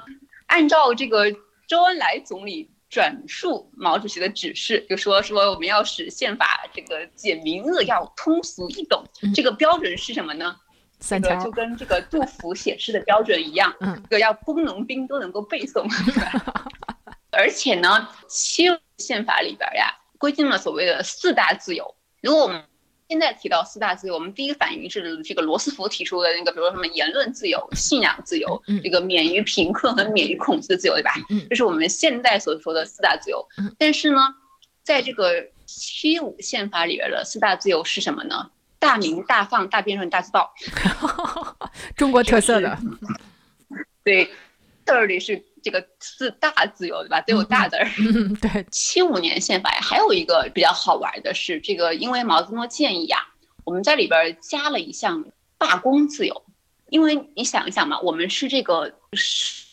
[0.53, 1.25] 按照这个
[1.67, 9.33] 周恩来总理转述毛主席的指示，就说说我们要使宪法这个简明扼要、通俗易懂嗯。
[9.33, 10.55] 这个标准是什么呢？
[11.01, 15.89] 三这个就，跟这个杜甫写诗的标准一样，嗯这个要工农兵都能够背诵。
[17.33, 18.67] 而且呢，七
[18.99, 21.97] 宪法里边呀规定了所谓的四大自由。
[22.21, 22.63] 如果我们
[23.13, 31.13] 现在提到四大自由，我们第一个反应是这个罗斯福提出的那个，比如说什么言论自由、信仰自由嗯，这个免于贫困和免于恐惧的自由，对吧？
[31.29, 33.77] 嗯这是我们现代所说的四大自由嗯。
[33.79, 34.19] 但是呢，
[34.83, 38.51] 在这个七五宪法里边的四大自由是什么呢？
[38.79, 40.51] 大鸣大放、大辩论、大自爆。
[41.95, 42.79] 中国特色的，
[44.03, 44.31] 对，
[44.87, 47.21] 这儿里是这个四大自由，对吧？
[47.23, 47.89] 都有大字儿。
[47.99, 53.21] 嗯，对， 七五年宪法呀，还有一个比较好玩的是，这个因为毛泽东建议啊，
[53.65, 55.25] 我们在里边儿加了一项
[55.59, 56.45] 罢工自由，
[56.89, 59.65] 因为你想一想嘛，我们是这个是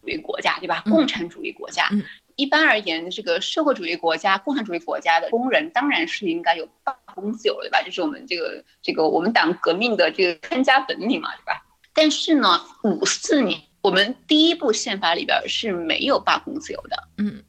[0.00, 0.82] 主义国家，对吧？
[0.86, 1.88] 嗯共产主义国家。
[1.92, 2.02] 嗯
[2.36, 7.82] 一般而言，这个社会主义国家、共产主义国家的工人当然是应该有罢工自由的，对吧？
[7.84, 11.62] 这是我们这个这个我们党革命的这个看家本领嘛，对吧？
[11.92, 17.08] 但是呢，五四年我们第一部宪法里边是没有罢工自由的。
[17.18, 17.42] 嗯，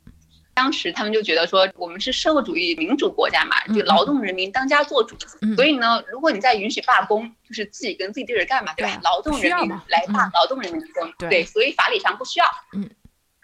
[0.54, 5.16] 当时他们就觉得说，我们是社会主义民主国家嘛，嗯就劳动人民当家作主。
[5.42, 9.00] 嗯所以呢，如果你再允许罢工，就是自己跟自己对着干嘛，对吧？
[9.04, 11.14] 劳动人民来罢嗯，劳动人民之争。
[11.18, 12.46] 对所以法理上不需要。
[12.74, 12.90] 嗯，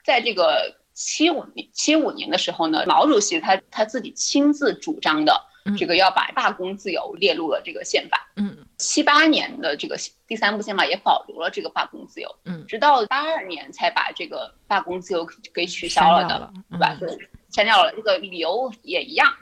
[0.03, 8.31] 在这个七五年七五年的时候呢，毛主席他他自己亲自主张的嗯这个要把罢工自由列入了这个宪法。
[8.35, 16.97] 嗯七八年的这个第三部宪法也保留了这个罢工自由，嗯，直到八二年才把这个罢工自由给取消了的，掉了，对吧？
[17.01, 19.33] 嗯对，删掉了，这个理由也一样，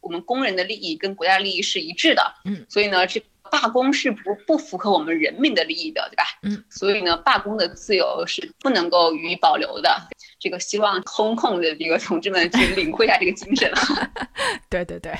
[0.00, 6.22] 我们工人的利益跟国家利益是一致的，嗯，所以呢，这罢工是不不符合我们人民的利益的，对吧？
[6.42, 10.08] 嗯，所以呢，罢工的自由是不能够予以保留的。
[10.38, 14.10] 这个希望空控的这个同志们去领会一下这个精神啊。
[14.70, 15.14] 对对对，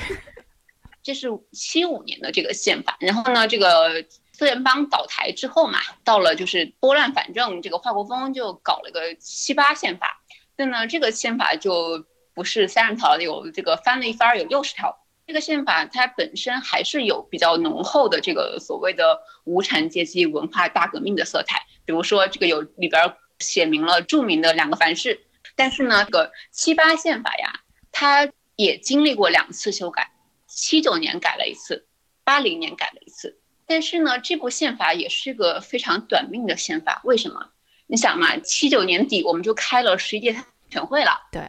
[1.02, 10.22] 这是七五年的这个宪法，然后呢，这个四人帮倒台之后嘛，到了就是拨乱反正，这个华国锋就搞了个七八宪法，
[10.56, 12.04] 那呢，这个宪法就
[12.34, 14.96] 不是三十条了，有这个翻了一番儿，有六十条。
[15.26, 25.20] 这个宪法它本身还是有比较浓厚的这个所谓的无产阶级文化大革命的色彩，比如说这个有里边儿写明了著名的两个凡是，
[25.54, 27.60] 但是呢，这个七八宪法呀，
[27.92, 30.10] 它也经历过两次修改。
[30.46, 31.86] 七九年改了一次，
[32.24, 33.38] 八零年改了一次。
[33.66, 37.00] 但是呢，这部宪法也是个非常短命的宪法。
[37.04, 37.50] 为什么？
[37.86, 40.36] 你想嘛，七九年底我们就开了十一届
[40.70, 41.42] 全会了，对，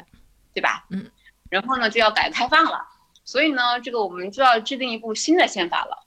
[0.54, 0.86] 对吧？
[0.92, 1.10] 嗯。
[1.50, 2.86] 然后呢，就要改革开放了，
[3.26, 6.06] 所以呢，这个我们就要制定一部新的宪法了。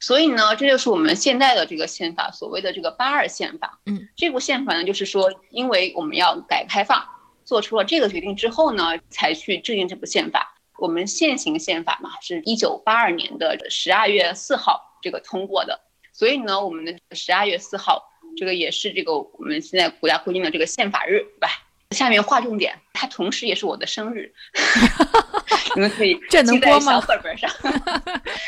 [0.00, 3.78] 所以呢，这就是我们现在的这个宪法，所谓的这个八二宪法。
[3.86, 7.04] 嗯，这部宪法呢，就是说，因为我们要改革开放，
[7.44, 10.54] 做出了这个决定之后呢，才去制定这部宪法。
[10.78, 15.80] 我们现行宪法嘛，是一九八二年的十二月四号这个通过的，
[16.12, 18.02] 所以呢，我们的十二月四号
[18.36, 21.48] 这个也是这个我们现在国家规定的这个宪法日，对吧？
[21.92, 24.34] 下面划重点，它同时也是我的生日，
[25.76, 27.70] 你们可以 这能记在播吗小本本上，请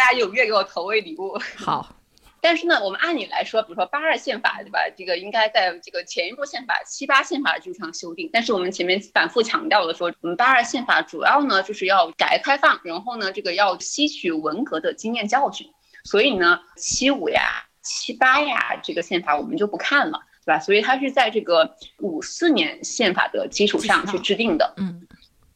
[0.00, 1.38] 大家踊跃给我投喂礼物。
[1.58, 1.94] 好，
[2.40, 4.78] 但是呢，我们按理来说，比如说八二宪法，对吧？
[4.96, 8.30] 这个应该在这个前一部宪法七八宪法的基础上修订。
[8.32, 15.68] 但是我们前面反复强调的说，我们八二宪法主要呢就是要改革开放，然后呢这个要吸取文革的经验教训。
[16.04, 20.58] 所以呢，七五呀、七八呀这个宪法我们就不看了，对吧？
[20.58, 24.72] 所以它是在这个五四年宪法的基础上去制定的。
[24.78, 25.06] 嗯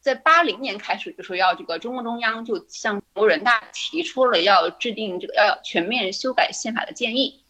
[0.05, 7.43] 在八零年开始就说要这个中共中央就向国人大提出了要制定这个要全面修改宪法的建议，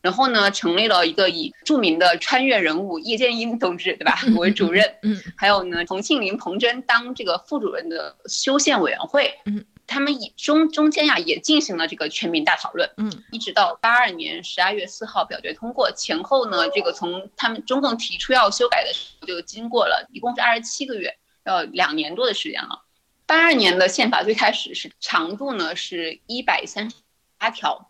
[0.00, 4.18] 然后呢成立了一个以著名的穿越人物叶剑英同志对吧？
[4.38, 5.20] 为主任，嗯。
[5.36, 13.12] 还有呢彭庆林、彭真当这个副主任的修宪委员会，嗯，他们以中中间呀也进行了这个全民大讨论，嗯。
[13.30, 21.14] 一直到八二年十二月四号表决通过前后呢，这个从他们中共提出要修改的时候就经过了一共是二十七个月。
[21.44, 22.84] 要两年多的时间了。
[23.26, 26.96] 八二年的宪法最开始是长度呢是一百三十
[27.38, 27.88] 八条，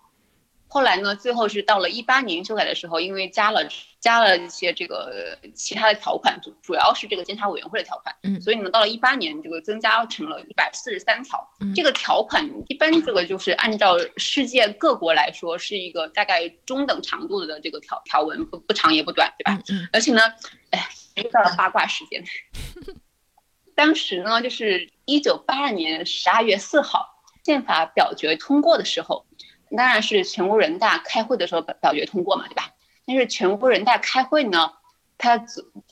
[0.69, 3.67] 后来呢最后是到了一八年修改的时候，因为加了
[3.99, 11.49] 加了一些这个其他的条款，主主要是这个监察委员会的条款，嗯所以呢到了一八年这个增加成了一百四十三条。
[11.61, 19.59] 嗯这个条款一般这个就是按照世界各国来说是一个大概中等长度的这个条条文，不不长也不短，对吧？
[19.71, 20.21] 嗯嗯而且呢，
[20.71, 22.23] 哎，又到了八卦时间。
[23.75, 27.07] 当时呢，就是一九八二年十二月四号，
[27.45, 29.27] 宪法表决通过的时候，
[29.77, 32.71] 当然是全国人大开会的时候表表决通过嘛，对吧？
[33.07, 34.73] 但是全国人大开会呢，
[35.19, 35.45] 他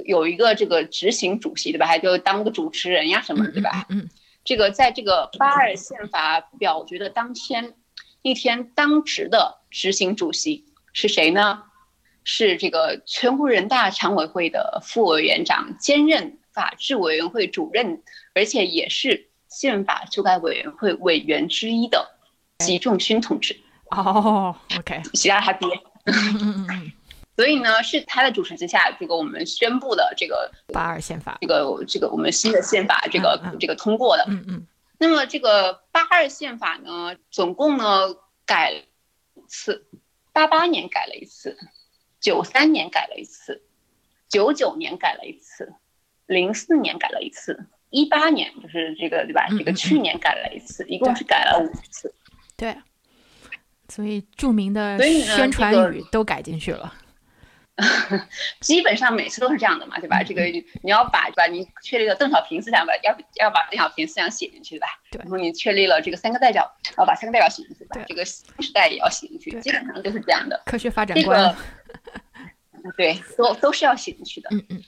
[0.05, 1.87] 有一个这个执行主席，对吧？
[1.87, 3.87] 还就当个主持人呀什么，对吧？
[3.89, 4.09] 嗯嗯
[4.45, 7.75] 这个在这个八二宪法表决的当天，
[8.23, 11.65] 那天当值的执行主席是谁呢？
[12.25, 18.03] 是这个全国人大常委会的副委员长，兼任法制委员会主任，
[18.35, 22.19] 而且也是宪法修改委员会委员之一的
[22.59, 23.57] 习仲勋同志，
[23.93, 25.69] 哦，OK，习大大爹。
[26.07, 26.93] 嗯嗯嗯，
[27.37, 34.25] 所以呢，是他的主持之下，这个我们宣布的这个八二宪法，这个这个我们新的宪法这个这个通过的。
[34.27, 34.67] 嗯嗯
[35.01, 38.83] 那么这个八二宪法呢，总共呢改
[39.35, 39.87] 五次，
[40.33, 41.57] 八八年改了一次，
[42.21, 43.63] 九三年改了一次，
[44.29, 45.73] 九九年改了一次，
[46.29, 49.47] 零四年改了一次，一八年就是这个对吧？
[49.51, 52.15] 嗯这个去年改了一次，一共是改了五次。
[52.57, 52.77] 对，
[53.89, 56.95] 所以著名的宣传这个语都改进去了。
[58.61, 60.21] 基本上每次都是这样的嘛，对吧？
[60.21, 60.43] 嗯这个
[60.83, 61.47] 你要把对吧？
[61.47, 64.89] 你确立了邓小平思想把，要要把邓小平思想写进去，对吧？
[65.13, 68.05] 对然后你确立了这个三个代表，要把三个代表写进去，对吧对？
[68.09, 70.61] 这个新时代也要写进去，基本上都是这样的。
[70.67, 71.57] 科学发展这观个，
[72.99, 74.49] 对，都都是要写进去的。
[74.51, 74.83] 嗯嗯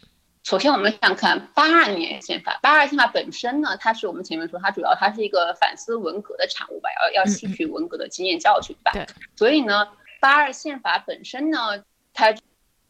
[0.51, 2.59] 首先，我们想看八二年宪法。
[2.61, 8.91] 八二宪法本身呢，它是我们前面说，它主要它是一个反思文革的产物吧，要要吸取文革的经验教训，对吧？
[8.93, 9.07] 对。
[9.37, 9.87] 所以呢，
[10.21, 12.31] 八二宪法本身呢，它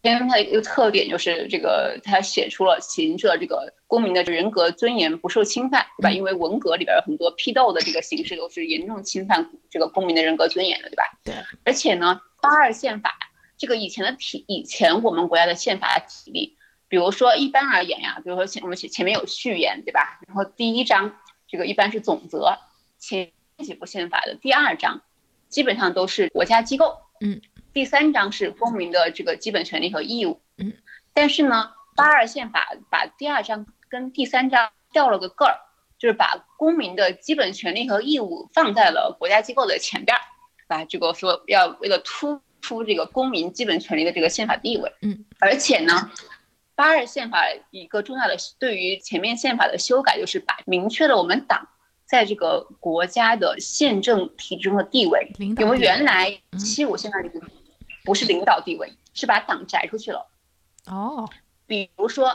[0.01, 6.09] 因为它的一个特点就是这个，它写出了写出了这个公民的人格尊严不受侵犯，对吧？
[6.09, 11.05] 嗯因为文革里边有很多批斗的这个形式都是严重侵犯这个公民的人格尊严的，对吧？
[11.23, 11.35] 对。
[11.67, 13.15] 而且呢，八二宪法
[13.59, 16.57] 这个以前的体，以前我们国家的宪法体例。
[16.91, 20.19] 比如说，一般而言呀，比如说前我们前前面有序言，对吧？
[20.27, 22.59] 然后第一章这个一般是总则，
[22.99, 25.01] 前几部宪法的第二章
[25.49, 27.41] 基本上都是国家机构，嗯，
[27.73, 30.73] 第三章是公民的这个基本权利和义务，嗯，
[31.15, 35.61] 但是呢，八二宪法把第二章跟第三章调了个个儿，
[35.97, 40.21] 就是把公民的基本权利和义务放在了国家机构的前边儿，
[40.67, 46.11] 把这个说要为了突出这个公民基本权利的这个宪法地位，嗯，而且呢。
[46.81, 51.69] 八二宪法一个重要的对于前面宪法的修改，就是把明确了我们党
[52.07, 55.31] 在这个国家的宪政体制中的地位。
[55.39, 57.43] 领导因为原来嗯七五宪法里面
[58.03, 60.27] 不是领导地位，是把党摘出去了。
[60.87, 61.29] 哦，
[61.67, 62.35] 比如说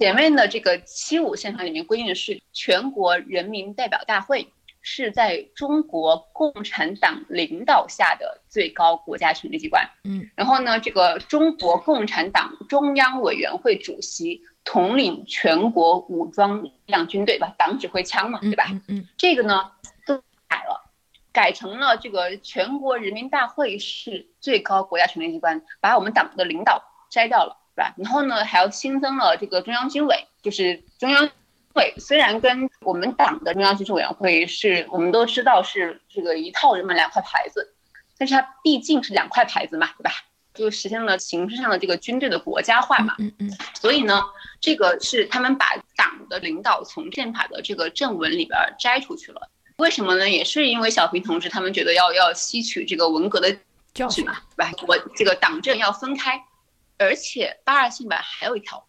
[0.00, 4.52] 前面的这个七五宪法里面规定的是全国人民代表大会
[4.88, 9.84] 是在中国共产党领导下的最高国家权力机关。
[10.04, 18.66] 嗯，然后呢，这个中国共产党中央委员会主席统领全国武装力量军队吧，党指挥枪嘛，嗯对吧？
[18.70, 19.72] 嗯嗯这个呢
[20.06, 20.88] 都改了，
[21.32, 27.92] 改成了这个全国人民大会是最高国家权力机关，把我们党的领导摘掉了，对吧？
[27.98, 31.28] 然后呢，还要新增了这个中央军委，就是中央
[31.76, 37.74] 会虽然跟我们党的中央军事委员会是我们都知道是这个一套人马两块牌子，
[38.16, 40.10] 但是它毕竟是两块牌子嘛，对吧？
[40.54, 43.14] 就实现了形式上的这个军队的国家化嘛。
[43.18, 44.22] 嗯嗯所以呢，
[44.58, 49.50] 这个是他们把党的领导从宪法的这个正文里边摘出去了。
[49.76, 50.30] 为什么呢？
[50.30, 53.54] 也是因为小平同志他们觉得要要吸取这个文革的
[53.92, 54.38] 教训嘛？
[54.56, 54.72] 对吧？
[54.88, 56.42] 我这个党政要分开，
[56.96, 58.86] 而且八二宪法还有一条，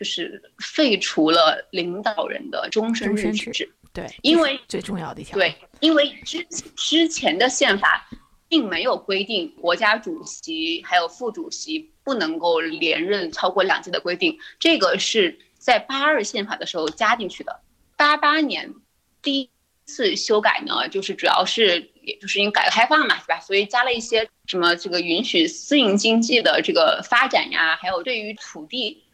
[0.00, 3.70] 就是废除了领导人的终身制任职制。
[3.92, 5.36] 对，因为最重要的一条。
[5.36, 6.42] 对，因为之
[6.74, 8.08] 之前的宪法
[8.48, 17.60] 并没有规定国家主席还有副主席不能够连任超过两届的规定，这个是在八二宪法的时候加进去的。
[17.98, 18.72] 八八年
[19.20, 19.50] 第一
[19.84, 23.38] 次修改呢，就是主要是也就是因为改革开放嘛，是吧？
[23.40, 29.04] 所以加了一些什么这个允许私营经济的这个发展呀，还有对于土地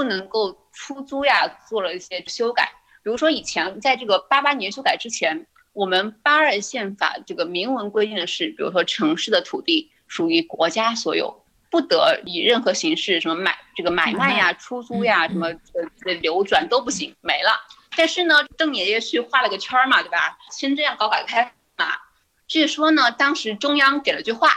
[0.00, 2.72] 不能够出租呀，做了一些修改。
[3.02, 15.48] 比如说以前在这个八八年修改之前，我们八二宪法这个明文规定的是，比如说城市的土地属于国家所有，不得以任何形式什么买这个买卖呀、出租呀、嗯什么
[16.06, 17.50] 呃流转都不行，没了。
[17.94, 20.38] 但是呢，邓爷爷去画了个圈儿嘛，对吧？
[20.50, 21.94] 深圳要搞改革开放嘛，
[22.46, 24.48] 据说呢，当时中央给了句话，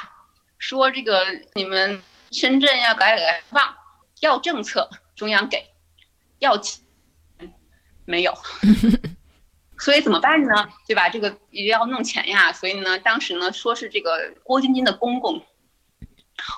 [0.57, 1.25] 说这个
[1.55, 2.01] 你们
[2.31, 3.75] 深圳要改革开放，
[4.21, 5.65] 要政策中央给，
[6.39, 6.81] 要钱
[8.05, 8.33] 没有。
[9.79, 10.69] 所以怎么办呢？
[10.87, 11.09] 对吧？
[11.09, 12.53] 这个也要弄钱呀。
[12.53, 15.45] 所以呢，当时呢说是这个郭晶晶的公公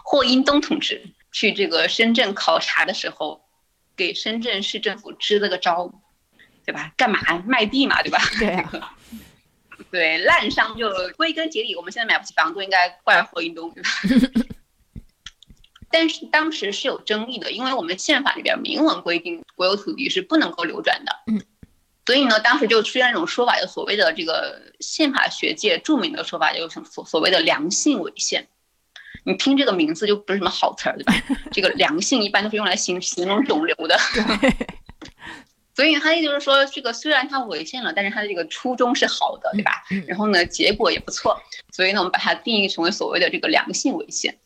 [0.04, 3.44] 霍英东同志去这个深圳考察的时候，
[3.96, 5.92] 给深圳市政府支了个招，
[6.66, 6.94] 对吧？
[6.96, 8.20] 干嘛卖地嘛，对吧？
[8.38, 8.96] 对啊
[9.92, 13.90] 对，烂商就归根结底，我们现在买不起房都应该怪霍英东，对吧？
[15.90, 21.12] 但是当时是有争议的，因为我们宪法里边明文规定国有土地是不能够流转的。
[21.28, 21.42] 嗯。
[22.06, 28.48] 所以呢，当时就出现一种说法，就所谓的这个宪法学界著名的说法，就是所所谓的良性违宪。
[29.24, 31.14] 你听这个名字就不是什么好词儿，对吧？
[31.52, 33.98] 这个良性一般都是用来形形容肿瘤的。
[35.76, 39.84] 所以他意思就是说，这个虽然它违宪了，但是它的这个初衷是好的，对吧？
[39.90, 41.42] 嗯然后呢，结果也不错。
[41.72, 44.38] 所以呢，我们把它定义成为所谓的这个良性违宪。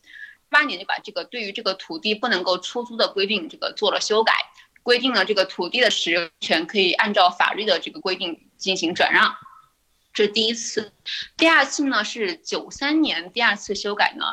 [0.50, 4.34] 八年就把这个对于这个土地不能够出租的规定，这个做了修改，
[4.82, 9.34] 规定了这个土地的使用权可以按照法律的这个规定进行转让。
[10.12, 10.92] 这是第一次，
[11.36, 14.24] 第二次呢是九三年第二次修改呢，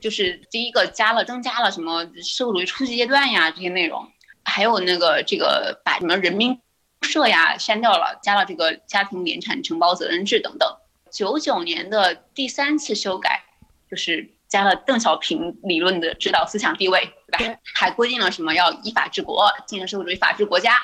[0.00, 4.10] 就是第一个加了增加了什么社会主义初级阶段呀这些内容，
[4.44, 6.58] 还有那个这个把什么人民
[7.02, 10.76] 社呀删掉了，加了这个家庭联产承包责任制等等。
[11.10, 13.44] 九九年的第三次修改
[13.90, 17.58] 就是加了邓小平理论的指导思想地位，对吧？
[17.74, 20.76] 还规定了什么要依法治国，建设社会主义法治国家。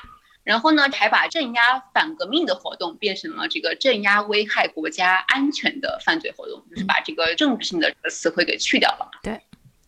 [0.44, 9.08] 然后呢，还把镇压反革命的活动变成了这个镇压危害国家安全的犯罪活动，就是把这个政治性的词汇给去掉了。
[9.22, 9.40] 对。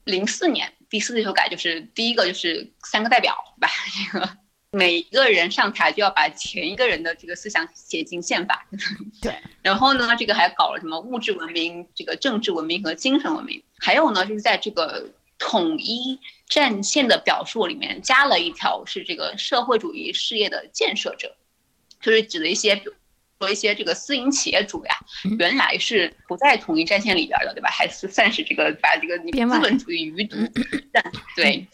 [0.04, 3.68] 零四年第四次修改，就是第一个就是三个代表，对吧？
[4.12, 4.28] 这个
[4.74, 8.66] 每一个人上台就要把前一个人的这个思想写进宪法。
[9.22, 9.34] 对。
[9.62, 13.62] 然后呢，这个还搞了什么物质文明、这个政治文明和精神文明。
[13.78, 15.08] 还有呢，就是在这个
[15.38, 16.18] 统一
[16.48, 21.36] 战线的表述里面加了一条，是这个社会主义事业的建设者，
[22.00, 22.82] 就是指的一些。
[23.40, 24.94] 说一些这个私营企业主呀，
[25.38, 27.68] 原来是不在统一战线里边的，对吧？
[27.68, 30.36] 还是算是这个把这个资本主义余毒，
[31.36, 31.66] 对。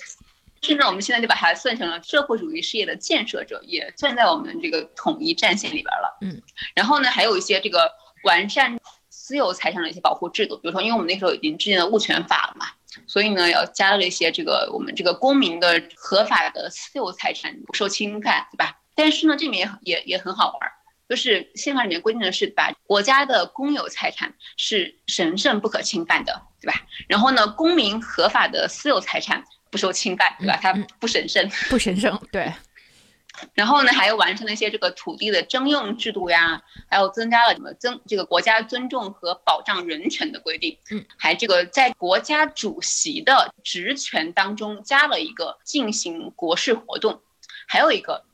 [0.62, 6.18] 甚至我们现在就把它算成了社会主义事业的建设者，也算在我们这个统一战线里边了。
[6.20, 6.40] 嗯。
[6.74, 7.90] 然后呢，还有一些这个
[8.24, 12.66] 完善私有财产的一些保护制度，比如说，因为我们那时候已经制定了物权法了嘛，
[13.06, 18.80] 所以呢，要加了一些这个我们这个公民的合法的私有财产不受侵犯，对吧？
[18.94, 20.70] 但是呢，这里面也也也很好玩。
[21.08, 26.82] 就是宪法里面规定的是，把国家的公有财产是神圣不可侵犯的，对吧？
[27.08, 30.58] 然后呢，公民合法的私有财产不受侵犯，对吧？
[30.60, 32.52] 它不神圣，不神圣，对。
[33.54, 36.60] 然后呢，还有完成了一些这个土地的征用制度呀，
[36.90, 47.22] 还有增加了什么增这个国家尊重和保障人权的规定，嗯，还这个在国家主席的职权当中加了一个进行国事活动，
[47.66, 48.24] 还有一个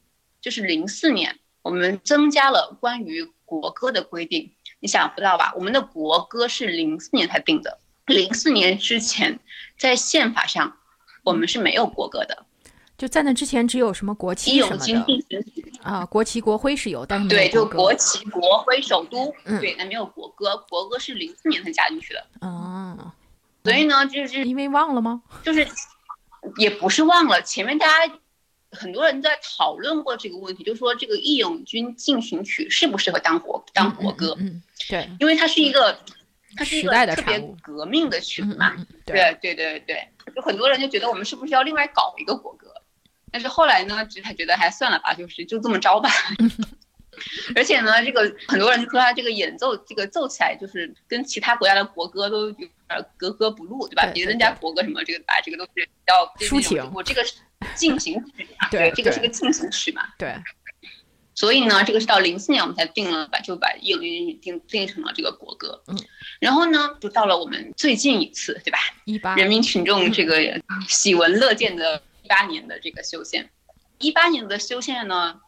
[0.41, 1.39] 就是零四年。
[1.62, 5.53] 我们增加了关于国歌的规定，你想不到吧？
[5.57, 9.39] 我们的国歌是零四年才定的，零四年之前，
[9.78, 10.78] 在宪法上
[11.27, 12.47] 我们是没有国歌的。
[12.97, 15.05] 就在那之前，只有什么国旗什么的
[15.83, 22.24] 啊，国旗国徽是有，但是对，就国旗国徽首都，对，那没有国歌，国歌是零四年才加进去的。
[22.39, 23.12] 啊，
[23.64, 25.20] 所以呢，就是因为忘了吗？
[25.43, 25.66] 就是
[26.59, 28.14] 也不是忘了，前面大家。
[28.72, 34.37] 很多人在讨论过这个问题，就说这个《义勇军进行曲》适不适合当国当国歌？
[34.39, 34.61] 嗯，
[34.91, 35.99] 对，因为它是一个，
[36.57, 38.74] 它是一个特别革命的曲子嘛。
[39.04, 42.72] 对对对对，就很多人就觉得我们是不是要另外搞一个国歌？
[43.30, 46.11] 但是后来呢，就他觉得还算了吧，就是就这么着吧。
[47.57, 52.70] 而且呢，这个很多人就说他这个演奏这个奏起来就是跟其他国家的国歌都有点
[53.16, 54.07] 格格不入，对吧？
[54.12, 57.34] 别人家国歌什么这个把这个都是比较抒情，我这个是
[57.74, 60.02] 进行曲，对，这个是个进行曲嘛。
[60.18, 60.34] 对。
[61.37, 65.80] 所以呢，这个是到零四年我们才定了，把就把《义勇军定定成了这个国歌。
[65.87, 65.97] 嗯。
[66.41, 68.78] 然后呢，就到了我们最近一次，对吧？
[69.05, 69.37] 一八。
[69.37, 73.49] 人民群众这个喜闻乐见的一八年的这个修宪，
[73.99, 75.41] 一八年的修宪呢。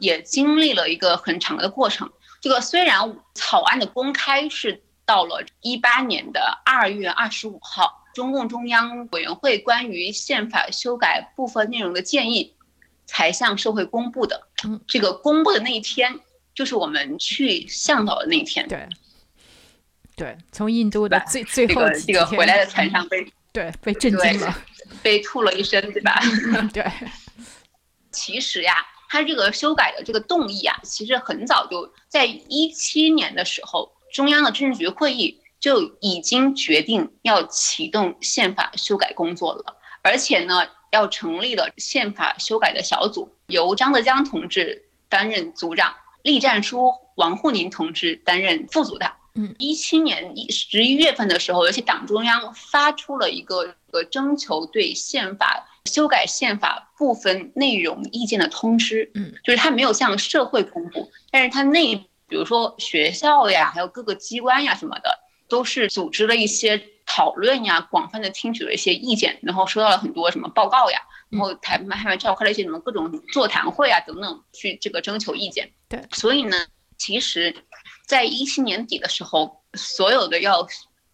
[0.00, 2.10] 也经历了一个很长的过程。
[2.40, 12.56] 这个虽然草案的公开是到了一八年的二月二十五号，中共中央委员会关于宪法修改部分内容的建议
[13.06, 14.47] 才向社会公布的。
[14.86, 16.18] 这个公布的那一天，
[16.54, 18.66] 就是我们去向导的那一天。
[18.68, 18.88] 对，
[20.16, 24.58] 对，从印度的最最后这个回来的船上被对被震惊了，
[25.02, 26.20] 被吐了一身，对吧？
[26.72, 26.84] 对，
[28.12, 28.86] 其实呀。
[29.10, 49.14] 它这个修改的这个动议啊，其实很早就在一七年的时候，中央的政治局会议就已经决定要启动宪法修改工作了，而且呢，要成立的宪法修改的小组，由张德江同志担任组长，栗战书、王沪宁同志担任副组长。
[49.34, 55.64] 嗯，一七年一十一月份的时候，而且党中央发出了一个个征求对宪法。
[55.84, 61.96] 修改宪法部分内容意见的通知，嗯，就是他没有向社会公布，但是他内，
[62.28, 65.18] 比如说学校呀，还有各个机关呀什么的，
[65.48, 66.76] 都是组织了一些
[67.08, 71.00] 讨论呀，广泛的听取了一些意见，然后收到了很多什么报告呀，
[71.30, 75.72] 然后台湾还召开了一些什么各种座谈会啊等等，去这个征求意见。
[75.88, 76.66] 对，所以呢，
[76.98, 77.64] 其实，
[78.06, 80.62] 在一七年底的时候，所有的要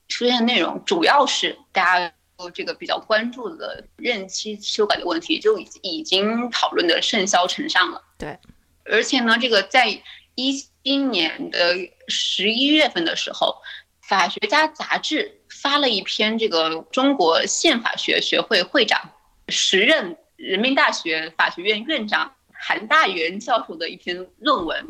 [0.08, 2.14] 出现的内容，主要是大家。
[2.52, 8.02] 这个比较关注的任期修改的问题，就已已经讨论的甚嚣尘上了。
[8.18, 8.36] 对，
[8.84, 9.88] 而且呢，这个在
[10.34, 11.74] 一一年的
[12.08, 13.56] 十一月份的时候，
[14.08, 19.00] 《法学家》杂志发了一篇这个中国宪法学学会会长、
[19.48, 24.86] 时任人民大学法学院院长韩大元教授的一篇论文，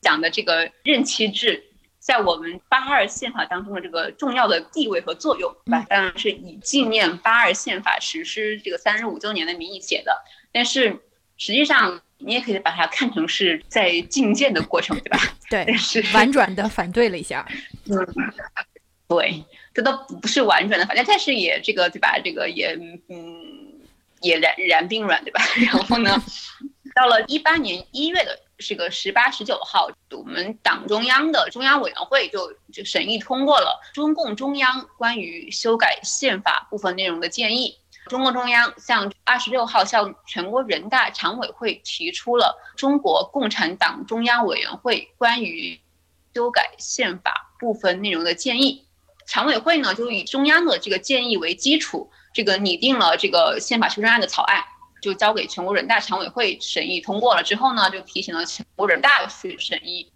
[0.00, 1.62] 讲的这个任期制。
[1.98, 5.86] 在我们八二宪法当中的这个重要的地位和作用，对吧？
[5.88, 10.22] 当然是以纪念八二宪法实施这个三十五周年的名义写的。
[10.52, 10.98] 但是
[11.38, 15.18] 实际上，你也可以把它看成是在进谏的过程，对吧？
[15.48, 17.46] 对， 是婉转的反对了一下。
[17.86, 17.96] 嗯，
[19.08, 19.42] 对，
[19.74, 22.16] 这都不是婉转的反正，但是也这个对吧？
[22.22, 23.80] 这个也嗯，
[24.20, 25.42] 也然然并卵，对吧？
[25.66, 26.22] 然后呢，
[26.94, 37.76] 到了一八年一月的这个十八、十九号，我们党中央的中央委员会就就审议通过了中共中央关于修改宪法部分内容的建议。
[38.06, 45.80] 中共中央向二十六号向全国人大常委会提出了中国共产党中央委员会关于
[46.34, 48.86] 修改宪法部分内容的建议。
[49.26, 54.62] 常委会呢就以中央的这个建议为基础，这个拟定了这个宪法修正案的草案，
[55.00, 60.12] 就交给全国人大常委会审议通过了之后呢，就提请了全国人大去审议。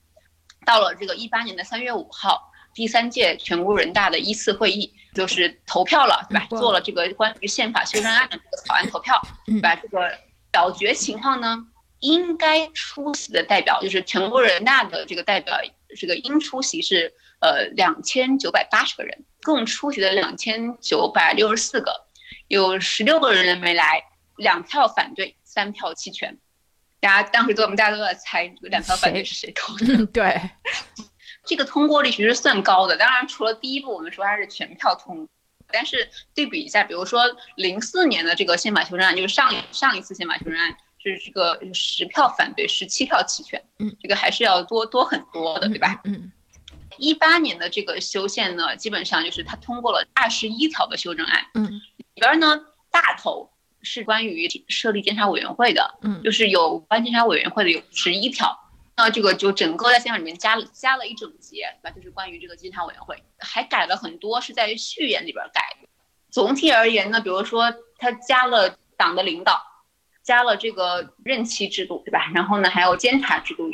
[0.64, 4.94] 到了这个一八年的三月五号，第三届全国人大的一次会议。
[5.14, 6.46] 就是投票了，对吧？
[6.50, 9.74] 做了这个关于宪法修正案的这个草案投票，对吧？
[9.74, 10.08] 这个
[10.52, 11.66] 表决情况呢，
[12.00, 15.58] 应该出席的代表就是全国人大的这个代表，
[15.98, 21.92] 这个应出席是呃两千九百八十个人，共出席了两千九百六十四个，
[22.48, 24.02] 有十六个人没来，
[24.36, 26.38] 两票反对，三票弃权。
[27.00, 30.06] 大家当时都我们大家都在猜，这个两票反对是谁投的？
[30.12, 30.40] 对。
[31.46, 35.26] 这个通过率其实算高的，当然除了第一步我们说它是全票通，
[35.72, 37.22] 但是对比一下，比如说
[37.56, 45.98] 零四年的这个宪法修正案，就是上上一次宪法修正案是这个十票反对，十七票弃权，嗯，这个还是要多多很多的，对吧？
[46.04, 46.30] 嗯，
[46.98, 51.80] 一八年的这个修宪呢，基本上就是它通过了二十一条的修正案，嗯，
[52.14, 53.50] 里边呢大头
[53.82, 58.58] 是关于设立监察委员会的，嗯，就是有关监察委员会的有十一条。
[58.96, 61.94] 那这个就整个在宪法里面加了加了一整节，对吧？
[61.94, 65.62] 就是关于这个监察委员会，还改了很多，是在序言里边改。
[66.30, 69.62] 总体而言呢，比如说它加了党的领导，
[70.24, 72.28] 加了这个任期制度，对吧？
[72.34, 73.68] 然后呢，还有监察制度、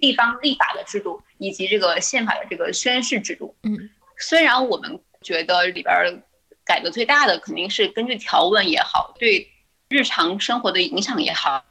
[0.00, 3.54] 地方立法的制度，以及这个宪法的这个宣誓制度。
[3.62, 6.22] 嗯，虽然我们觉得里边
[6.64, 9.48] 改革最大的肯定是根据条文也好，对
[9.88, 11.64] 日常生活的影响也好。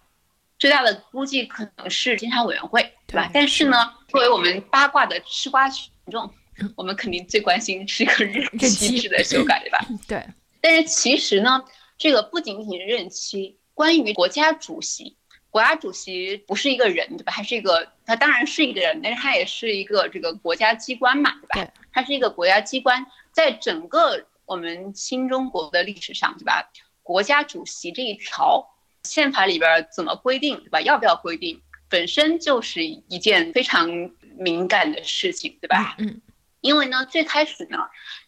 [0.58, 3.32] 最大的估计可能是监察委员会，对吧？
[3.34, 6.30] 但是呢，作为我们八卦的吃瓜群众，
[6.76, 9.80] 我们肯定最关心是一个任期制的修改，对吧？
[10.06, 10.22] 对。
[10.60, 11.64] 但是其实呢，
[11.98, 15.16] 这个不仅仅是任期，关于国家主席，
[15.50, 17.32] 国家主席不是一个人，对吧？
[17.32, 21.74] 还是一个，他当然是一个人，但是他也是一个这个国家机关嘛，对吧？
[21.92, 26.70] 他是一个国家机关，在整个我们新中国的历史上，对吧？
[27.04, 28.76] 国家主席这一条。
[29.06, 30.82] 宪法里边怎么规定，对吧？
[30.82, 33.90] 要不要规定，本身就是一件非常
[34.38, 35.96] 敏感的事情，对吧？
[36.00, 36.22] 嗯，
[36.60, 37.78] 因为呢，最开始呢，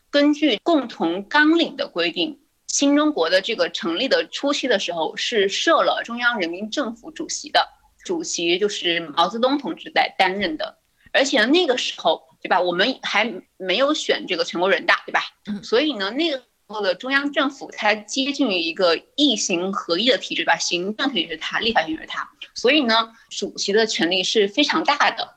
[0.09, 2.39] 根据共同纲领的规定，
[2.72, 7.67] 新中国的这个成立的初期的时候是设了中央人民政府主席的，
[8.05, 10.78] 主席就是毛泽东同志在担任的，
[11.11, 12.61] 而且那个时候，对吧？
[12.61, 15.22] 我们还没有选这个全国人大，对吧？
[15.47, 16.41] 嗯，所以呢，那个。
[16.72, 25.36] 时候的中央政府它接近于一个一行合一的体制吧，行政权是它，立法权是它，所以呢，主席的权力是非常大的。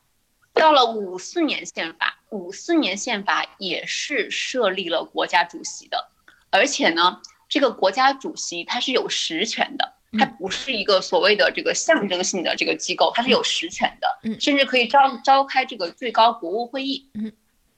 [0.52, 6.08] 到了五四年宪法，五四年宪法也是设立了国家主席的，
[6.54, 17.10] 而且呢，这个国家主席他是有实权的，他不是一个所谓的这个象征性的这个机构，他是有实权的，甚至可以召召开这个最高国务会议。
[17.14, 17.32] 嗯，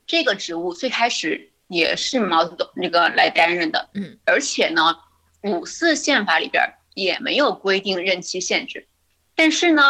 [0.06, 1.50] 这个职务最开始。
[1.68, 4.96] 也是毛泽东那个来担任的，嗯，而且呢，
[5.42, 6.62] 五四宪法里边
[6.94, 8.86] 也没有规定任期限制，
[9.34, 9.82] 但是呢，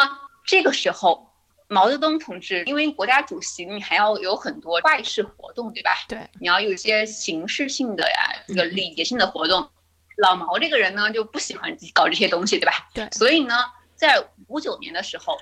[0.47, 1.31] 这个时候
[1.69, 5.91] 毛泽东同志因为国家主席，你还要有很多外事活动，对吧？
[6.09, 9.69] 对，你要有一些形式性的呀，这个礼节性的活动。
[10.17, 12.89] 老毛这个人呢，就不喜欢搞这些东西，对吧？
[12.95, 13.55] 对，所以呢，
[13.95, 15.37] 在五九年的时候，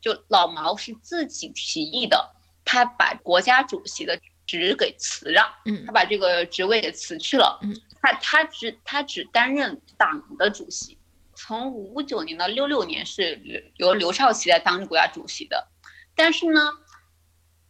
[0.00, 4.18] 就老毛是自己提议的，他把国家主席的。
[4.46, 7.72] 职给辞让，嗯，他把这个职位给辞去了，嗯，
[8.02, 10.98] 他他只他只担任党的主席，
[11.42, 13.40] 从五九年到六六年是
[13.76, 15.68] 由刘少奇来当国家主席的，
[16.14, 16.60] 但是呢，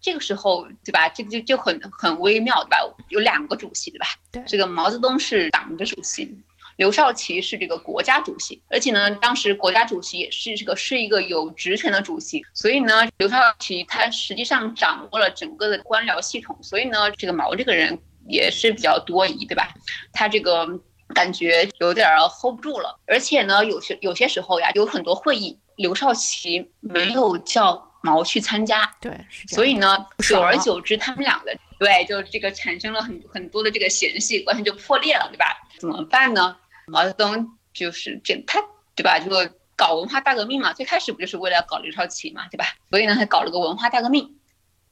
[0.01, 2.79] 这个时候对吧，这个就就很很微妙对吧？
[3.11, 4.07] 有两个主席对吧？
[4.33, 6.37] 对，这个毛泽东是党的主席。
[6.77, 19.69] 刘少奇是这个国家主席，而且呢，当时国家主席也是这个是一个有职权的主席，所以呢，刘少奇他实际上掌握了整个的官僚系统，所以呢，这个毛这个人也是比较多疑，对吧？
[20.13, 20.67] 他这个
[21.15, 29.13] 感觉有点 hold 不住了，而且呢，有些有些时候呀，有很多会议，刘少奇没有叫毛去参加，对，
[29.49, 35.57] 所以呢，久而久之，他们俩的对，就这个产生了很很多的这个嫌隙，关系就破裂了，对吧？
[35.79, 36.57] 怎么办呢？
[36.87, 38.61] 毛泽东就是这他
[38.95, 39.19] 对吧？
[39.19, 42.67] 这个搞文化大革命嘛，最开始不就是为了搞刘少奇嘛，对吧？
[42.91, 44.37] 所以呢，他搞了个文化大革命。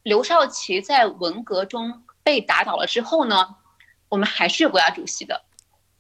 [0.03, 3.57] 刘少奇在文革中被打倒了之后呢，
[4.09, 5.43] 我们还是有国家主席的，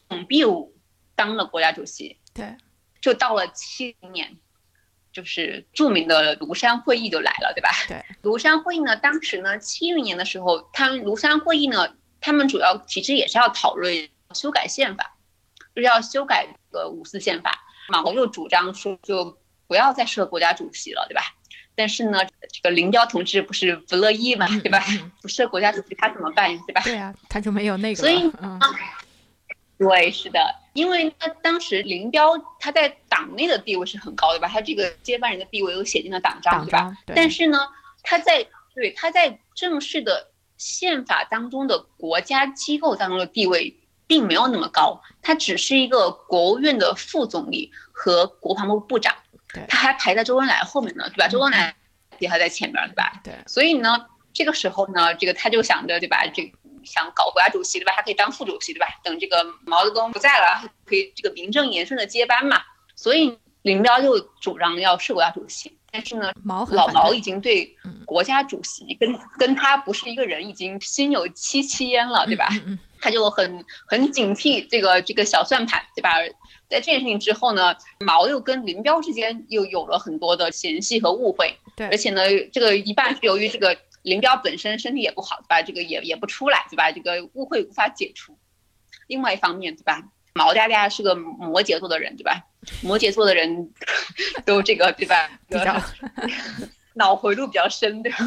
[0.08, 0.74] 董必武
[1.14, 2.18] 当了国家主席。
[2.32, 2.56] 对，
[3.00, 4.36] 就到了七零年，
[5.12, 7.70] 就是著名的庐山会议就来了，对吧？
[7.86, 15.16] 对，庐山会议呢，当时呢，七零年的时候，他们庐山会议呢，他们主要其实也是要讨论修改宪法，
[15.74, 17.64] 就是要修改这个五四宪法。
[17.88, 21.22] 毛又主张说，就不要再设国家主席了，对吧？
[21.74, 22.18] 但是呢，
[22.52, 24.84] 这个林彪同志不是不乐意嘛，对吧？
[25.22, 26.82] 不设国家主席他怎么办，对吧？
[26.82, 28.00] 对啊，他就没有那个。
[28.00, 28.60] 所以，嗯，
[29.78, 30.40] 对，是的，
[30.72, 34.48] 因为他当时林彪他在党内的地位是很高的吧？
[34.48, 36.92] 他这个接班人的地位又写进了党章，对吧？
[37.06, 37.58] 但是呢，
[38.02, 49.14] 他在对他在正式的宪法当中的国家机构当中的地位并没有那么高，他只是一个国务院的副总理和国防部部长，
[49.68, 51.28] 他还排在周恩来后面呢，对吧？
[51.28, 51.76] 周恩来
[52.18, 53.20] 比他在前面，对吧？
[53.22, 56.26] 对，所以呢，这个时候呢，这个他就想着，对吧？
[56.26, 56.52] 这。
[56.88, 57.92] 想搞国家主席对吧？
[57.94, 58.86] 还可以当副主席对吧？
[59.04, 62.62] 等这个毛泽东不在了，可以这个名正言顺的接班嘛。
[62.96, 67.76] 所以林彪就主张要设国家主席，但是呢，毛老毛已经对
[68.06, 72.48] 国家主席跟跟他不是一个人，已经心有戚戚焉了，对吧？
[73.00, 76.10] 他就很很警惕这个这个小算盘，对吧？
[76.68, 82.22] 在这件事情之后呢，毛又跟林彪之间又有了很多的嫌隙和误会，对，而且呢，
[82.52, 83.76] 这个一半是由于这个。
[84.08, 85.62] 林彪本身身体也不好，对吧？
[85.62, 86.90] 这个也也不出来，对吧？
[86.90, 88.36] 这个误会无法解除。
[89.06, 90.02] 另外一方面，对吧？
[90.34, 92.44] 毛家家是个摩羯座的人，对吧？
[92.82, 93.72] 摩羯座的人
[94.44, 95.30] 都这个，对吧？
[95.48, 95.80] 比较
[96.94, 98.18] 脑回路比较深，对吧？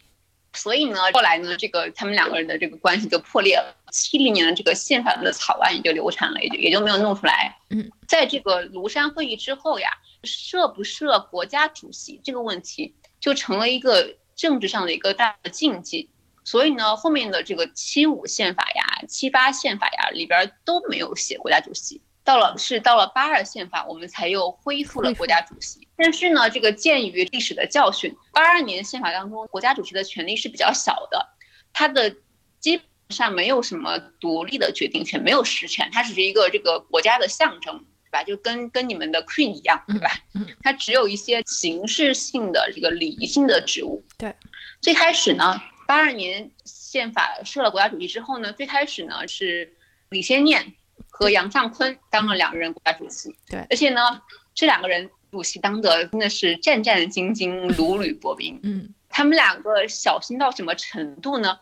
[0.52, 3.76] 所以呢，后来呢，这个他们两个人的这个关系就破裂了。
[3.92, 7.56] 七零年的这个宪法的草案也就流产了，也就也就没有弄出来。
[7.68, 9.88] 嗯，在这个庐山会议之后呀，
[10.24, 14.16] 设不设国家主席这个问题就成了一个。
[14.40, 16.08] 政治上的一个大的禁忌，
[16.44, 22.00] 所以呢，后面的这个七五宪法呀、七八宪法呀里边都没有写国家主席。
[22.24, 25.86] 到了是到了八二宪法，我们才又恢复了国家主席。
[25.94, 31.28] 但是呢，这个鉴于历史的教训，八二年宪法当中国家主席的权力是比较小的，
[31.74, 32.16] 他的
[32.58, 37.84] 基本上没有什么独立的决定权，没有实权，他只是一个这个国家的象征。
[38.10, 38.24] 对吧？
[38.24, 40.10] 就跟跟你们的 queen 一样，对吧？
[40.34, 44.02] 嗯，它只有一些形式性的这个礼仪性的职务。
[44.18, 44.34] 对，
[44.80, 49.72] 最开始呢，八二年宪法设了国家主席之后呢，最开始呢是
[50.08, 50.74] 李先念
[51.08, 53.34] 和杨尚昆当了两个人国家主席。
[53.48, 54.20] 对，而且呢，
[54.54, 58.58] 这两个人主席当的真的是战战兢兢、如履薄冰。
[58.64, 61.58] 嗯，他们两个小心到什么程度呢？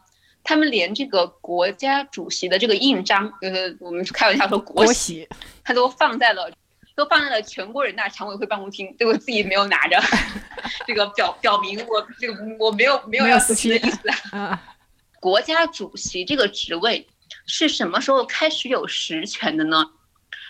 [0.49, 5.29] 他们连这个国家主席的这个印章，就是我们开玩笑说国玺，
[5.63, 6.51] 他都放在了，
[6.97, 10.01] 都放在了全国人大常委会办公厅，对我自己没有拿着，
[10.89, 14.59] 这个表表明我这个我没有没有要死期的意思啊。
[15.21, 17.07] 国家主席这个职位
[17.47, 19.85] 是什么时候开始有实权的呢？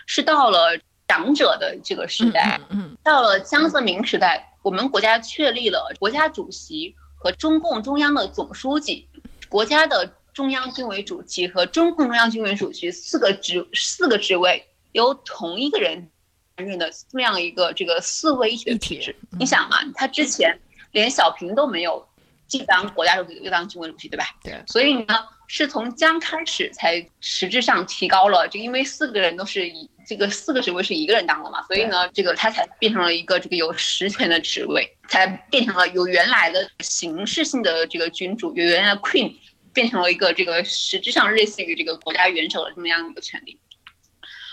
[0.07, 0.78] 是到了
[1.09, 9.08] 长者的这个时代，嗯，到了江泽民时代，我们国家确立了国家主席和中共中央的总书记。
[9.49, 16.09] 国家的中央军委主席和中共中央军委主席四个职四个职位由同一个人
[16.55, 20.59] 担任的这样一个这个四位一体的体制，你想嘛，他之前
[20.92, 22.07] 连小平都没有
[22.46, 24.24] 既当国家主席又当军委主席，对吧？
[24.42, 24.61] 对。
[24.66, 34.95] 所以呢，是从将开始才实质上提高了，就因为四个人都是以这个四个职位是一个人当的嘛，所以呢，这个他才变成了一个这个有实权的职位。
[35.09, 39.35] 才变成了由原来的形式性的这个君主，由原来的 queen
[39.73, 43.59] 变成了一个这个实质上类似于这个国家元首的这么样一个权利。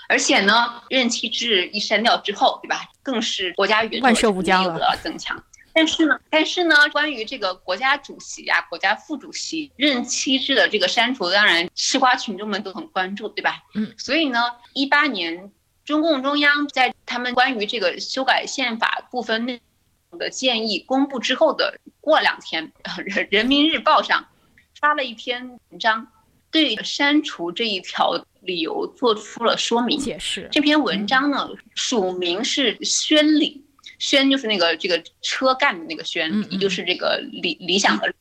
[0.08, 2.84] 而且呢，任期制一删掉之后，对吧？
[3.04, 5.44] 更是国家元首的权力得到增强。
[5.76, 13.62] 但是呢，但是呢，关于这个国家主席啊、国家副主席任期制的这个删除，当然吃瓜群众们都很关注，对吧？
[13.76, 13.94] 嗯。
[13.98, 14.40] 所以呢，
[14.74, 15.52] 一八年
[15.84, 19.62] 中共中央在他们关于这个修改宪法部分内容。
[20.18, 22.72] 的建议公布之后的过两天，
[23.30, 24.26] 《人民日报》上
[24.80, 26.08] 发了一篇文章，
[26.50, 30.48] 对删除这一条理由做出了说明解释。
[30.54, 33.65] 这篇文章呢，署名是宣礼，
[34.00, 38.14] 宣就是那个这个车干的那个宣，礼就是这个理理想的。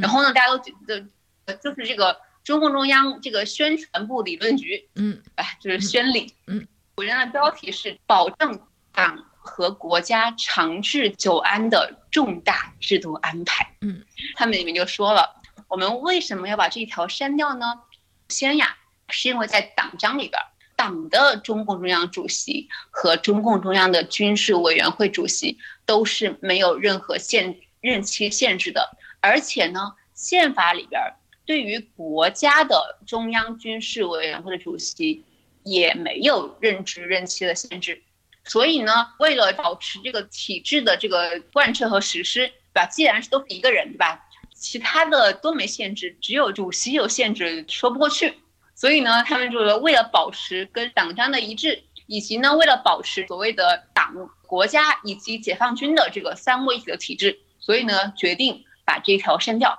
[0.00, 6.34] 然后呢，大家都觉得就是这个中共中央这个宣传部理论局，嗯，哎，就是宣礼。
[6.46, 6.66] 嗯，
[6.96, 8.60] 文章的标题是保证
[8.92, 9.24] 党。
[9.40, 14.04] 和国家长治久安的重大制度安排，嗯，
[14.34, 17.80] 他们里面就说了，我们为什么要把这一条删掉呢？
[18.28, 18.76] 先呀，
[19.08, 20.38] 是因为在党章里边，
[20.78, 31.02] 党的中共中央主席和中共中央的军事委员会主席都是没有任何限任期限制的，而且呢，宪法里边
[31.44, 35.24] 对于国家的中央军事委员会的主席
[35.64, 38.00] 也没有任职任期的限制。
[38.44, 42.86] 所以呢，为了保持这个体制的这个贯彻和实施，对吧？
[42.86, 44.24] 既然是都是一个人，对吧？
[44.54, 48.34] 其他的都没限制，只有主席有限制，说不过去。
[48.78, 54.14] 所以呢，他们就是为了保持跟党章的一致，以及呢，为了保持所谓的党、
[54.46, 59.76] 国家以及解放军的这个三位一体的体制，所以呢，决定把这一条删掉。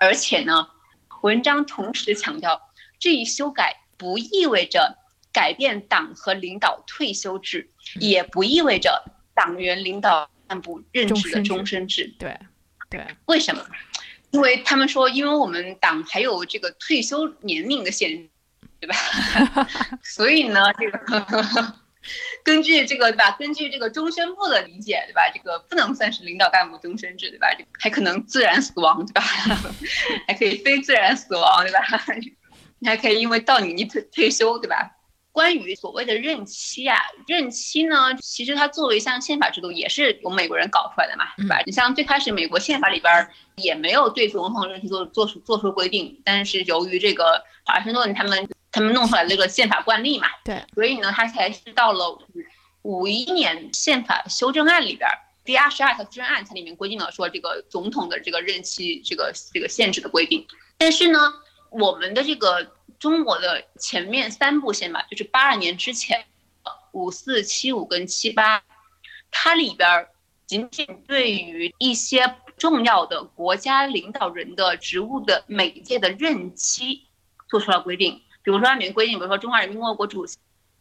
[0.00, 0.66] 而且呢，
[1.22, 2.60] 文章同时强调，
[2.98, 4.98] 这一修改不意味着
[5.32, 7.70] 改变党和领导退休制，
[8.00, 9.04] 也不意味着
[9.36, 12.12] 党员领导干部任职的终身制。
[12.18, 12.36] 对，
[12.90, 13.64] 对，为什么？
[14.30, 18.28] 因为他们说，因为我们党还有这个退休年龄的限制，
[18.80, 18.96] 对吧？
[20.02, 21.74] 所以呢，这个
[22.44, 23.36] 根据这个对吧？
[23.38, 25.22] 根据这个终身部的理解，对吧？
[25.32, 27.48] 这个不能算是领导干部终身制，对吧？
[27.78, 29.22] 还可能自然死亡，对吧？
[30.28, 31.80] 还可以非自然死亡，对吧？
[32.78, 34.95] 你 还可以因为到你你退退休，对吧？
[35.36, 41.62] 关于所谓的任期啊，任期呢，其实它作为一项宪法制度，也是由美国人搞出来的嘛，对吧？
[41.66, 52.10] 你像最开始美国宪法里边也没有对总统任期做做出做出规定，但是由于这个华盛顿他们他们弄出来的这个宪法惯例嘛，对，所以呢，它才是到了
[52.80, 55.06] 五五一年宪法修正案里边
[55.44, 60.46] 第二十二条修正案，它里面规定了说这个总统的这个任期这个这个限制的规定，
[60.78, 61.30] 但是呢，
[61.78, 62.72] 我们的这个。
[62.98, 66.24] 中国的前面三部宪法，就是八二年之前，
[66.92, 68.62] 五四、七五跟七八，
[69.30, 70.06] 它里边
[70.46, 77.04] 仅仅对于一些重要的国家领导人的职务的每一届的任期
[77.50, 78.22] 做出了规定。
[78.42, 80.38] 比如说里面规定，比如说中华人民共和国主席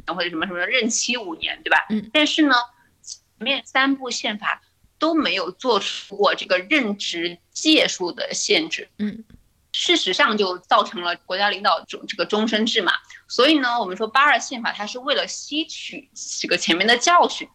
[0.07, 1.85] 或者什么什么任期五年，对吧？
[1.89, 2.09] 嗯。
[2.13, 2.55] 但是呢，
[3.01, 4.61] 前面三部宪法
[4.97, 8.87] 都没有做出过这个任职届数的限制。
[8.99, 9.25] 嗯。
[9.78, 12.93] 事实上就造成了国家领导终这个终身制嘛，
[13.28, 16.09] 所以呢，我们说八二宪法它是为了吸取
[16.39, 17.45] 这个前面的教训，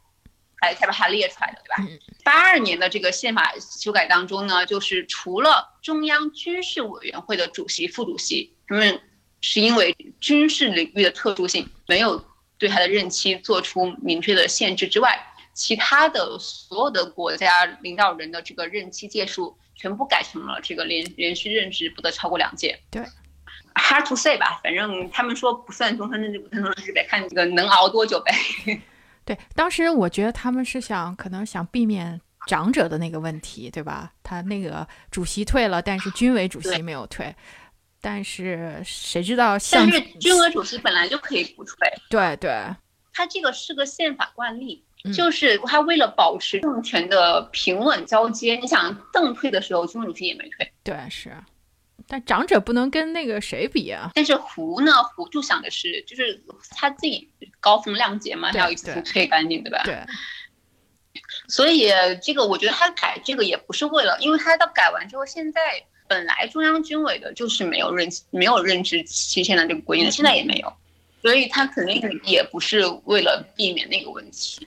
[0.60, 2.02] 才才把它列出来的，对吧？
[2.22, 9.00] 八二年的这个宪法修改当中呢，就是除了中央军事委员会的主席、副主席，他们
[9.40, 12.22] 是因为军事领域的特殊性，没有
[12.58, 15.18] 对他的任期做出明确的限制之外，
[15.54, 19.56] 其他的所有的国家领导人的这个任期届数。
[19.80, 22.78] 全部改成了这个连连续任职不得超过两届。
[22.90, 23.02] 对
[23.74, 28.34] ，hard to say 吧，反正他们说不算终身任职，不算终身制呗，看这个能熬多久呗。
[29.24, 34.12] 对，当时我觉得他们是想，可能想避免长者的那个问题，对吧？
[34.22, 37.34] 他那个主席退了，但是军委主席没有退，
[38.02, 39.56] 但是谁知道？
[39.72, 41.74] 但是军委主席本来就可以不退。
[42.10, 42.50] 对对，
[43.14, 44.84] 他这个是个宪法惯例。
[45.14, 50.70] 就是他为了保持政权的平稳交接，你想邓退的时候，军委主席也没退。
[50.82, 51.32] 对，是，
[52.06, 54.10] 但长者不能跟那个谁比啊。
[54.14, 54.92] 但是胡呢？
[55.02, 57.30] 胡就想的是，就是他自己
[57.60, 59.82] 高风亮节嘛，他要一次退干净，对吧？
[59.84, 59.96] 对。
[61.48, 61.90] 所以
[62.22, 65.60] 这个我觉得他改这个也不是为了，因为他到改完之后，现在
[66.06, 70.72] 本来中央军委的就是没有任没有任职期限的这个规定，现在也没有，
[71.20, 74.66] 所以他肯定也不是为了避免那个问题。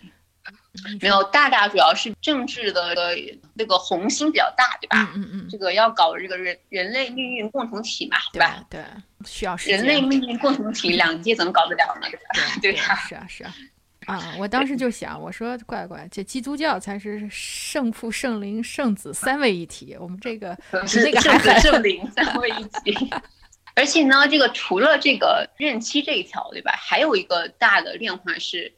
[1.00, 2.96] 没有，大大主要是政治的
[3.54, 5.12] 那个红心比较大，对吧？
[5.16, 8.66] 嗯嗯嗯这个要搞这个人人类命运共同体嘛，对吧？
[8.70, 8.84] 对，
[9.24, 12.08] 需要人类命运共同体， 两届怎么搞得了呢？
[12.60, 12.96] 对吧？
[13.08, 13.54] 是啊，是啊。
[14.08, 20.58] 啊，我当时就想，我说乖乖，这基督教才是圣父、圣灵、圣子三位一体，我们这个
[20.88, 23.10] 是那个圣子、圣灵三位一体。
[23.76, 26.74] 而且呢，这个除了这个任期这一条，对吧？
[26.76, 28.74] 还有一个大的变化是。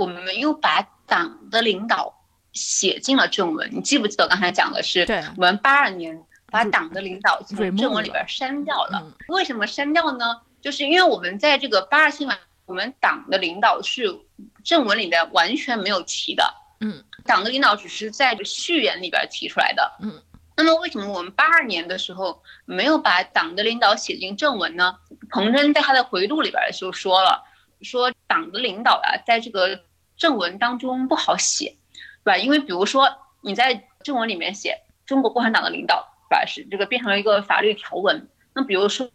[0.00, 2.14] 我们又把党的领导
[2.54, 6.18] 写进了正文，你记不记得刚才讲的是，我们八二年
[6.50, 9.12] 把党的领导从正文里边删掉了。
[9.28, 10.40] 为什么删掉呢？
[10.62, 12.34] 就是因为我们在这个八二新闻，
[12.64, 14.18] 我们党的领导是
[14.64, 16.42] 正文里边完全没有提的。
[16.80, 19.92] 嗯，党的领导只是在这序言里边提出来的。
[20.00, 20.22] 嗯，
[20.56, 24.96] 那么为什么我们八二年的时候没有把党的领导写进正文呢？
[25.28, 27.44] 彭真在他的回录里边就说了。
[27.82, 29.80] 说党的领导啊，在这个
[30.20, 31.76] 正文当中不好写，
[32.22, 32.36] 对吧？
[32.36, 33.10] 因为比如说
[33.40, 36.44] 你在正文里面写中国共产党的领导，对吧？
[36.46, 38.28] 是这个变成了一个法律条文。
[38.52, 39.10] 那比如说，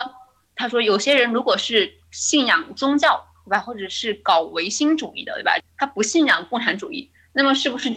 [0.56, 3.60] 他说有些人如果是信仰宗教，对吧？
[3.60, 5.56] 或者是搞唯心主义的，对吧？
[5.78, 7.96] 他不信仰共产主义，那么是不是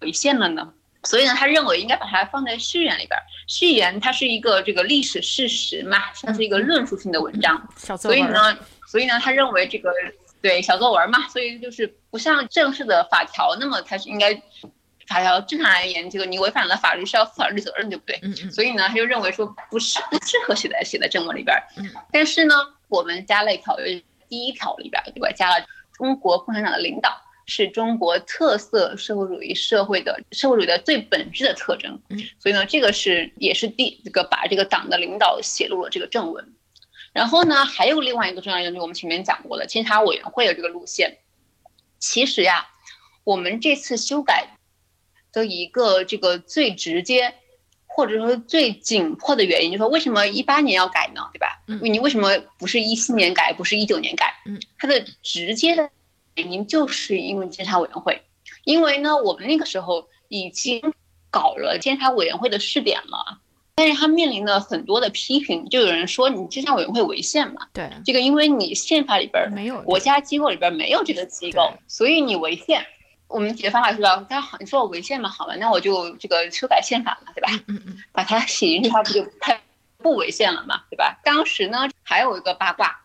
[0.00, 0.74] 违宪了呢？
[1.04, 3.18] 所以呢，他认为应该把它放在序言里边。
[3.46, 8.54] 序言它是一个这个历史事实嘛，它是一个论述性的文章，所以呢。
[8.86, 9.88] 所以呢，他认为这个
[10.42, 14.34] 对小作文嘛，所以就是不像正式的法条那么，它是应该
[15.06, 18.18] 法条正常而言，这个你违反了法律是要负法律责任，对不对？
[18.22, 18.50] 嗯嗯。
[18.52, 21.56] 所以呢，他就认为说不适不适合写在写在正文里边。
[21.76, 21.84] 嗯。
[22.12, 22.54] 但是呢，
[22.88, 23.76] 我们加了一条，
[24.28, 25.30] 第一条里边对吧？
[25.32, 27.10] 加了中国共产党的领导
[27.46, 32.00] 是中国特色社会主义社会的社会主义的最本质的特征。
[32.08, 36.54] 嗯，所以呢，这个是也是第这个把这个党的领导写入了这个正文。
[37.12, 41.18] 然后呢，还有另外一个重要的，就我们前面讲过了，监察委员会的这个路线。
[41.98, 42.68] 其实呀，
[43.24, 44.56] 我们这次修改
[45.32, 47.34] 的一个这个最直接
[47.86, 51.28] 或者说最紧迫的原因，就是说为什么一八年要改呢？
[51.32, 51.62] 对吧？
[51.66, 54.32] 嗯你为什么不是一七年改，不是一九年改？
[54.46, 55.90] 嗯，它的直接的
[56.36, 58.22] 原因就是因为监察委员会，
[58.64, 60.94] 因为呢，我们那个时候已经
[61.30, 63.40] 搞了监察委员会的试点了。
[63.80, 67.66] 但是他面临了很多的批评，就有人说你监察委员会违宪嘛？
[67.72, 72.84] 对，这个因为你宪法里边儿没有国家机构里边没有这个机构，所以你违宪。
[73.26, 74.16] 我们解决方法是吧？
[74.28, 75.30] 大家好，你说我违宪嘛？
[75.30, 77.48] 好吧，那我就这个修改宪法嘛，对吧？
[77.68, 79.58] 嗯嗯嗯，把它写进去，它不就它
[79.96, 81.18] 不违宪了嘛，对吧？
[81.24, 83.00] 当时呢，还有一个八卦，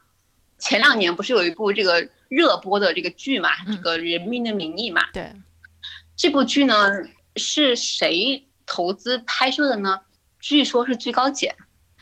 [0.59, 5.31] 前两年不是有一部这个热播的这个剧嘛，嗯这个《人民的名义》嘛，对，
[6.17, 6.89] 这部剧呢
[7.37, 10.01] 是谁投资拍摄的呢？
[10.45, 11.55] 据说是最高检。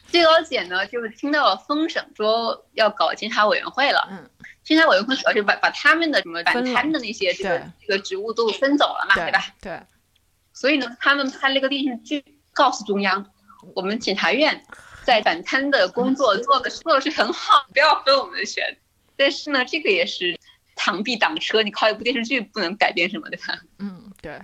[0.05, 4.05] 最高检呢，就是听到了风声，说要搞监察委员会了。
[4.11, 4.29] 嗯，
[4.65, 9.45] 监察委员会主要是把把他们的什么反分了贪的那些这个这个职务都分走了嘛，对对吧？？
[9.61, 9.81] 对，
[10.51, 12.21] 所以呢，他们拍了一个电视剧，
[12.51, 13.25] 告诉中央，
[13.75, 14.61] 我们检察院
[15.05, 18.77] 在反贪的工作做的做的是很好，不要分我们的权。
[19.15, 20.37] 但是呢，这个也是
[20.75, 23.57] 螳臂挡车，你靠一部电视剧不能改变什么，对吧？
[23.79, 24.37] 嗯对。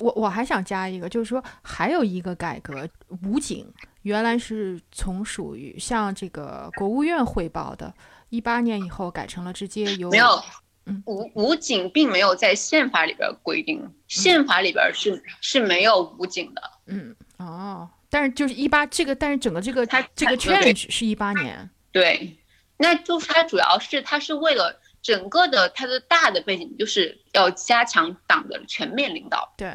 [0.00, 2.88] 我我还想加一个，就是说还有一个改革，
[3.22, 3.72] 武警
[4.02, 7.94] 原来是从属于向这个国务院汇报的，
[8.30, 10.42] 一八年以后改成了直接由没有
[10.86, 16.62] 嗯，武武警并没有在宪法里边规定，宪法里边是是没有武警的。
[16.86, 22.38] 嗯哦，但是就是一八这个，但是整个这个它这个 change 是一八年，对，
[22.78, 29.54] 那就是它主要是它是为了整个的它的大的背景，就是要加强党的全面领导。
[29.56, 29.72] 对，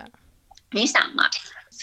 [0.72, 1.30] 你想嘛，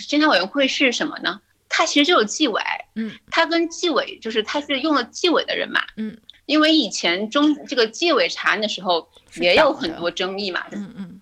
[0.08, 1.40] 监察委员会是什么呢？
[1.68, 2.62] 它其实就是纪委，
[2.96, 11.20] 嗯，它跟纪委就是它是用了纪委的人嘛，嗯，因为以前中这个纪委查案的时候也有很多争议嘛，嗯嗯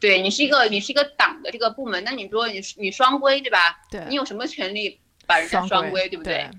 [0.00, 3.80] 对你是一个你是一个党的这个部门，那你说你你双规对吧？
[3.90, 6.50] 对，你有什么权利把人家双规，对不对？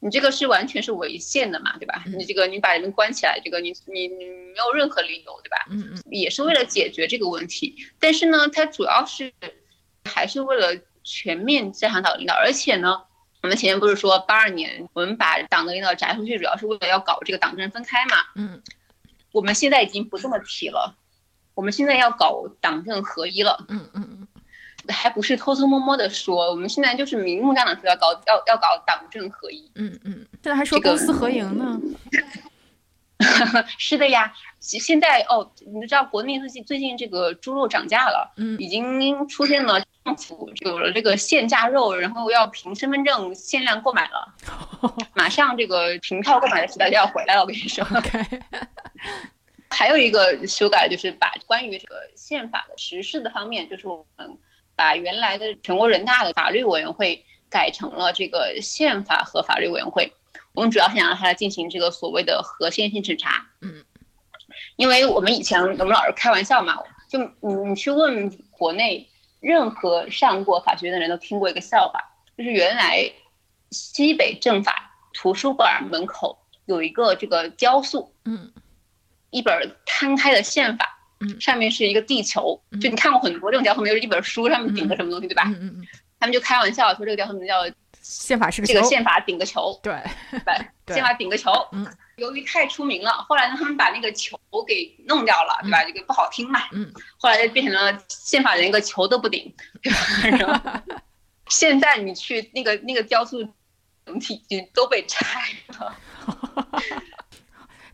[0.00, 2.02] 你这个是完全是违宪的嘛，对吧？
[2.06, 5.66] 嗯你这个你把人关起来，这个你你你没有任何理由，对吧？
[5.70, 9.32] 嗯嗯也是为了解决这个问题，但是呢，它主要是
[10.04, 13.02] 还是为了全面加强党的领导，而且呢，
[13.42, 18.16] 我们前面不是说八二年我们把党的领导摘出去，主要是为了要搞这个党政分开嘛？
[18.34, 18.62] 嗯
[19.32, 20.96] 我们现在已经不这么提了，
[21.54, 23.64] 我们现在要搞党政合一了。
[23.68, 24.19] 嗯嗯嗯
[24.90, 29.70] 还不是偷偷摸摸的说，我们现在就是明目张胆说要搞要要搞党政合一。
[29.74, 31.80] 嗯嗯，现在还说这个公私合营呢，
[33.78, 44.34] 是的呀，现现在哦，你知道国内最近最近这个猪肉涨价了，嗯已经出现了政府有了这个限价肉，然后要凭身份证限量购买了，
[45.14, 47.84] 马上这个凭票购买的时代就要回来了，我跟你说。
[49.72, 54.36] 还有一个修改就是把关于这个宪法的实施的方面，就是我们
[54.80, 60.10] 把原来的全国人大的法律委员会改成了这个宪法和法律委员会。
[60.54, 63.46] 我们主要想让它来进行这个所谓的核心性审查。
[63.60, 63.84] 嗯，
[64.76, 66.78] 因为我们以前我们老是开玩笑嘛，
[67.10, 69.06] 就你你去问国内
[69.40, 72.00] 任何上过法学院的人都听过一个笑话，
[72.38, 73.12] 就是原来
[73.70, 78.50] 西北政法图书馆门口有一个这个雕塑，嗯
[79.28, 81.40] 一本摊开的宪法，嗯。
[81.40, 82.80] 上面是一个地球，嗯。
[82.80, 85.44] 就你看过很多这种雕塑，没有一本书上面顶个什么东西，对吧？
[85.46, 85.86] 嗯嗯嗯，
[86.18, 87.62] 他们就开玩笑说这个雕塑名叫
[88.02, 88.74] 宪法是个球。
[88.74, 89.94] 这个宪法顶个球，对，
[90.86, 95.84] 对 宪法顶个球，嗯，由于太出名了，后来呢，他们把那个球给弄掉了，对吧？
[95.84, 100.02] 这个不好听嘛，嗯，后来就变成了宪法连个球都不顶，对吧？
[100.38, 100.82] 然后
[101.48, 103.46] 现在你去那个那个雕塑
[104.06, 105.40] 整体已经都被拆
[105.78, 105.94] 了，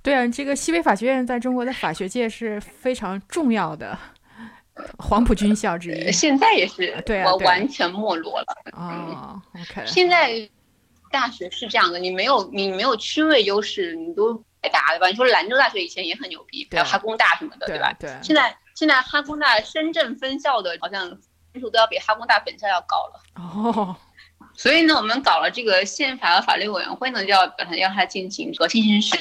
[0.06, 3.98] 对啊，这个西北法学院在中国的法学界是非常重要的
[4.98, 6.12] 黄埔军校之一。
[6.12, 8.46] 现在也是，对啊完全没落了。
[8.70, 10.48] 哦，OK，现在
[11.10, 15.08] 大学是这样的，你没有你没有区位优势，你都白搭对吧？
[15.08, 17.92] 你说兰州大学以前也很牛逼，对还有哈工大什么的，对吧？
[17.98, 21.08] 对，现在现在哈工大深圳分校的好像
[21.52, 23.20] 分数都要比哈工大本校要高了。
[23.42, 23.96] 哦，
[24.54, 29.18] 所以呢，我们搞了这个宪法和法律委员会呢，就要把它让它进行和进行审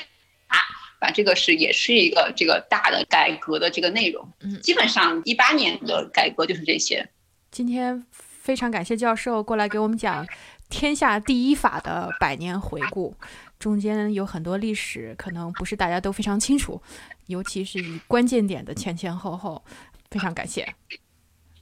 [1.11, 4.27] 这个是也是一个这个大的改革的这个内容。
[4.41, 7.07] 嗯基本上一八年的改革就是这些。
[7.51, 10.27] 今天非常感谢教授过来给我们讲
[10.69, 13.15] 天下第一法的百年回顾，
[13.59, 16.81] 中间有很多历史，可能不是大家都非常清楚，
[17.27, 19.63] 尤其是以关键点的前前后后，
[20.09, 20.75] 非常感谢。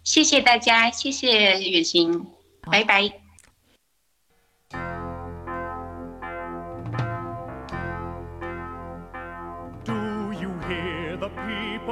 [0.03, 2.25] 谢谢大家，谢谢远行，
[2.61, 3.22] 拜拜。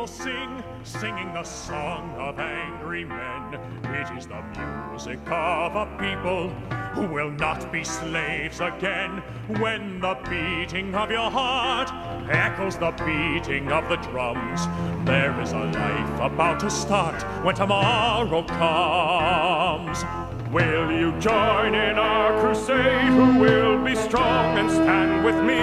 [0.02, 3.54] People sing, singing the song of angry men.
[3.84, 4.42] It is the
[4.90, 6.50] music of a people
[6.96, 9.22] who will not be slaves again.
[9.60, 11.92] When the beating of your heart
[12.32, 14.66] echoes the beating of the drums,
[15.06, 20.04] there is a life about to start when tomorrow comes.
[20.52, 23.12] Will you join in our crusade?
[23.14, 25.62] Who will be strong and stand with me?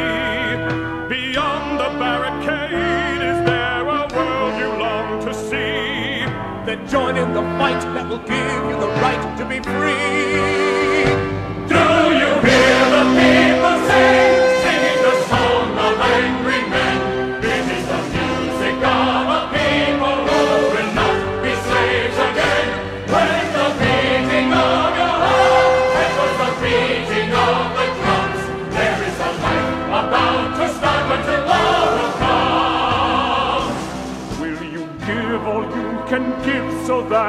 [1.09, 3.58] Beyond the barricade is then
[6.91, 10.28] join in the fight that will give you the right to be free.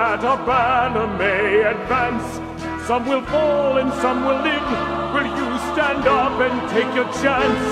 [0.09, 2.25] that a banner may advance.
[2.87, 4.69] Some will fall and some will live.
[5.13, 7.63] Will you stand up and take your chance?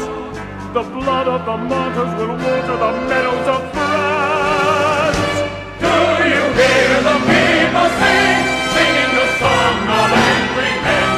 [0.78, 5.34] The blood of the martyrs will water the meadows of France.
[5.82, 5.96] Do
[6.34, 8.44] you hear the people sing,
[8.76, 11.10] singing the song of angry men?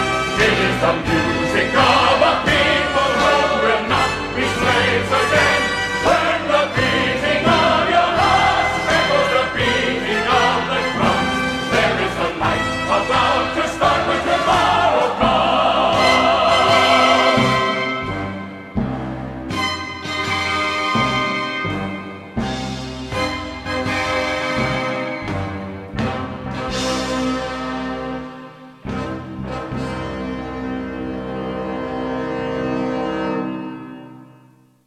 [0.48, 1.29] It is the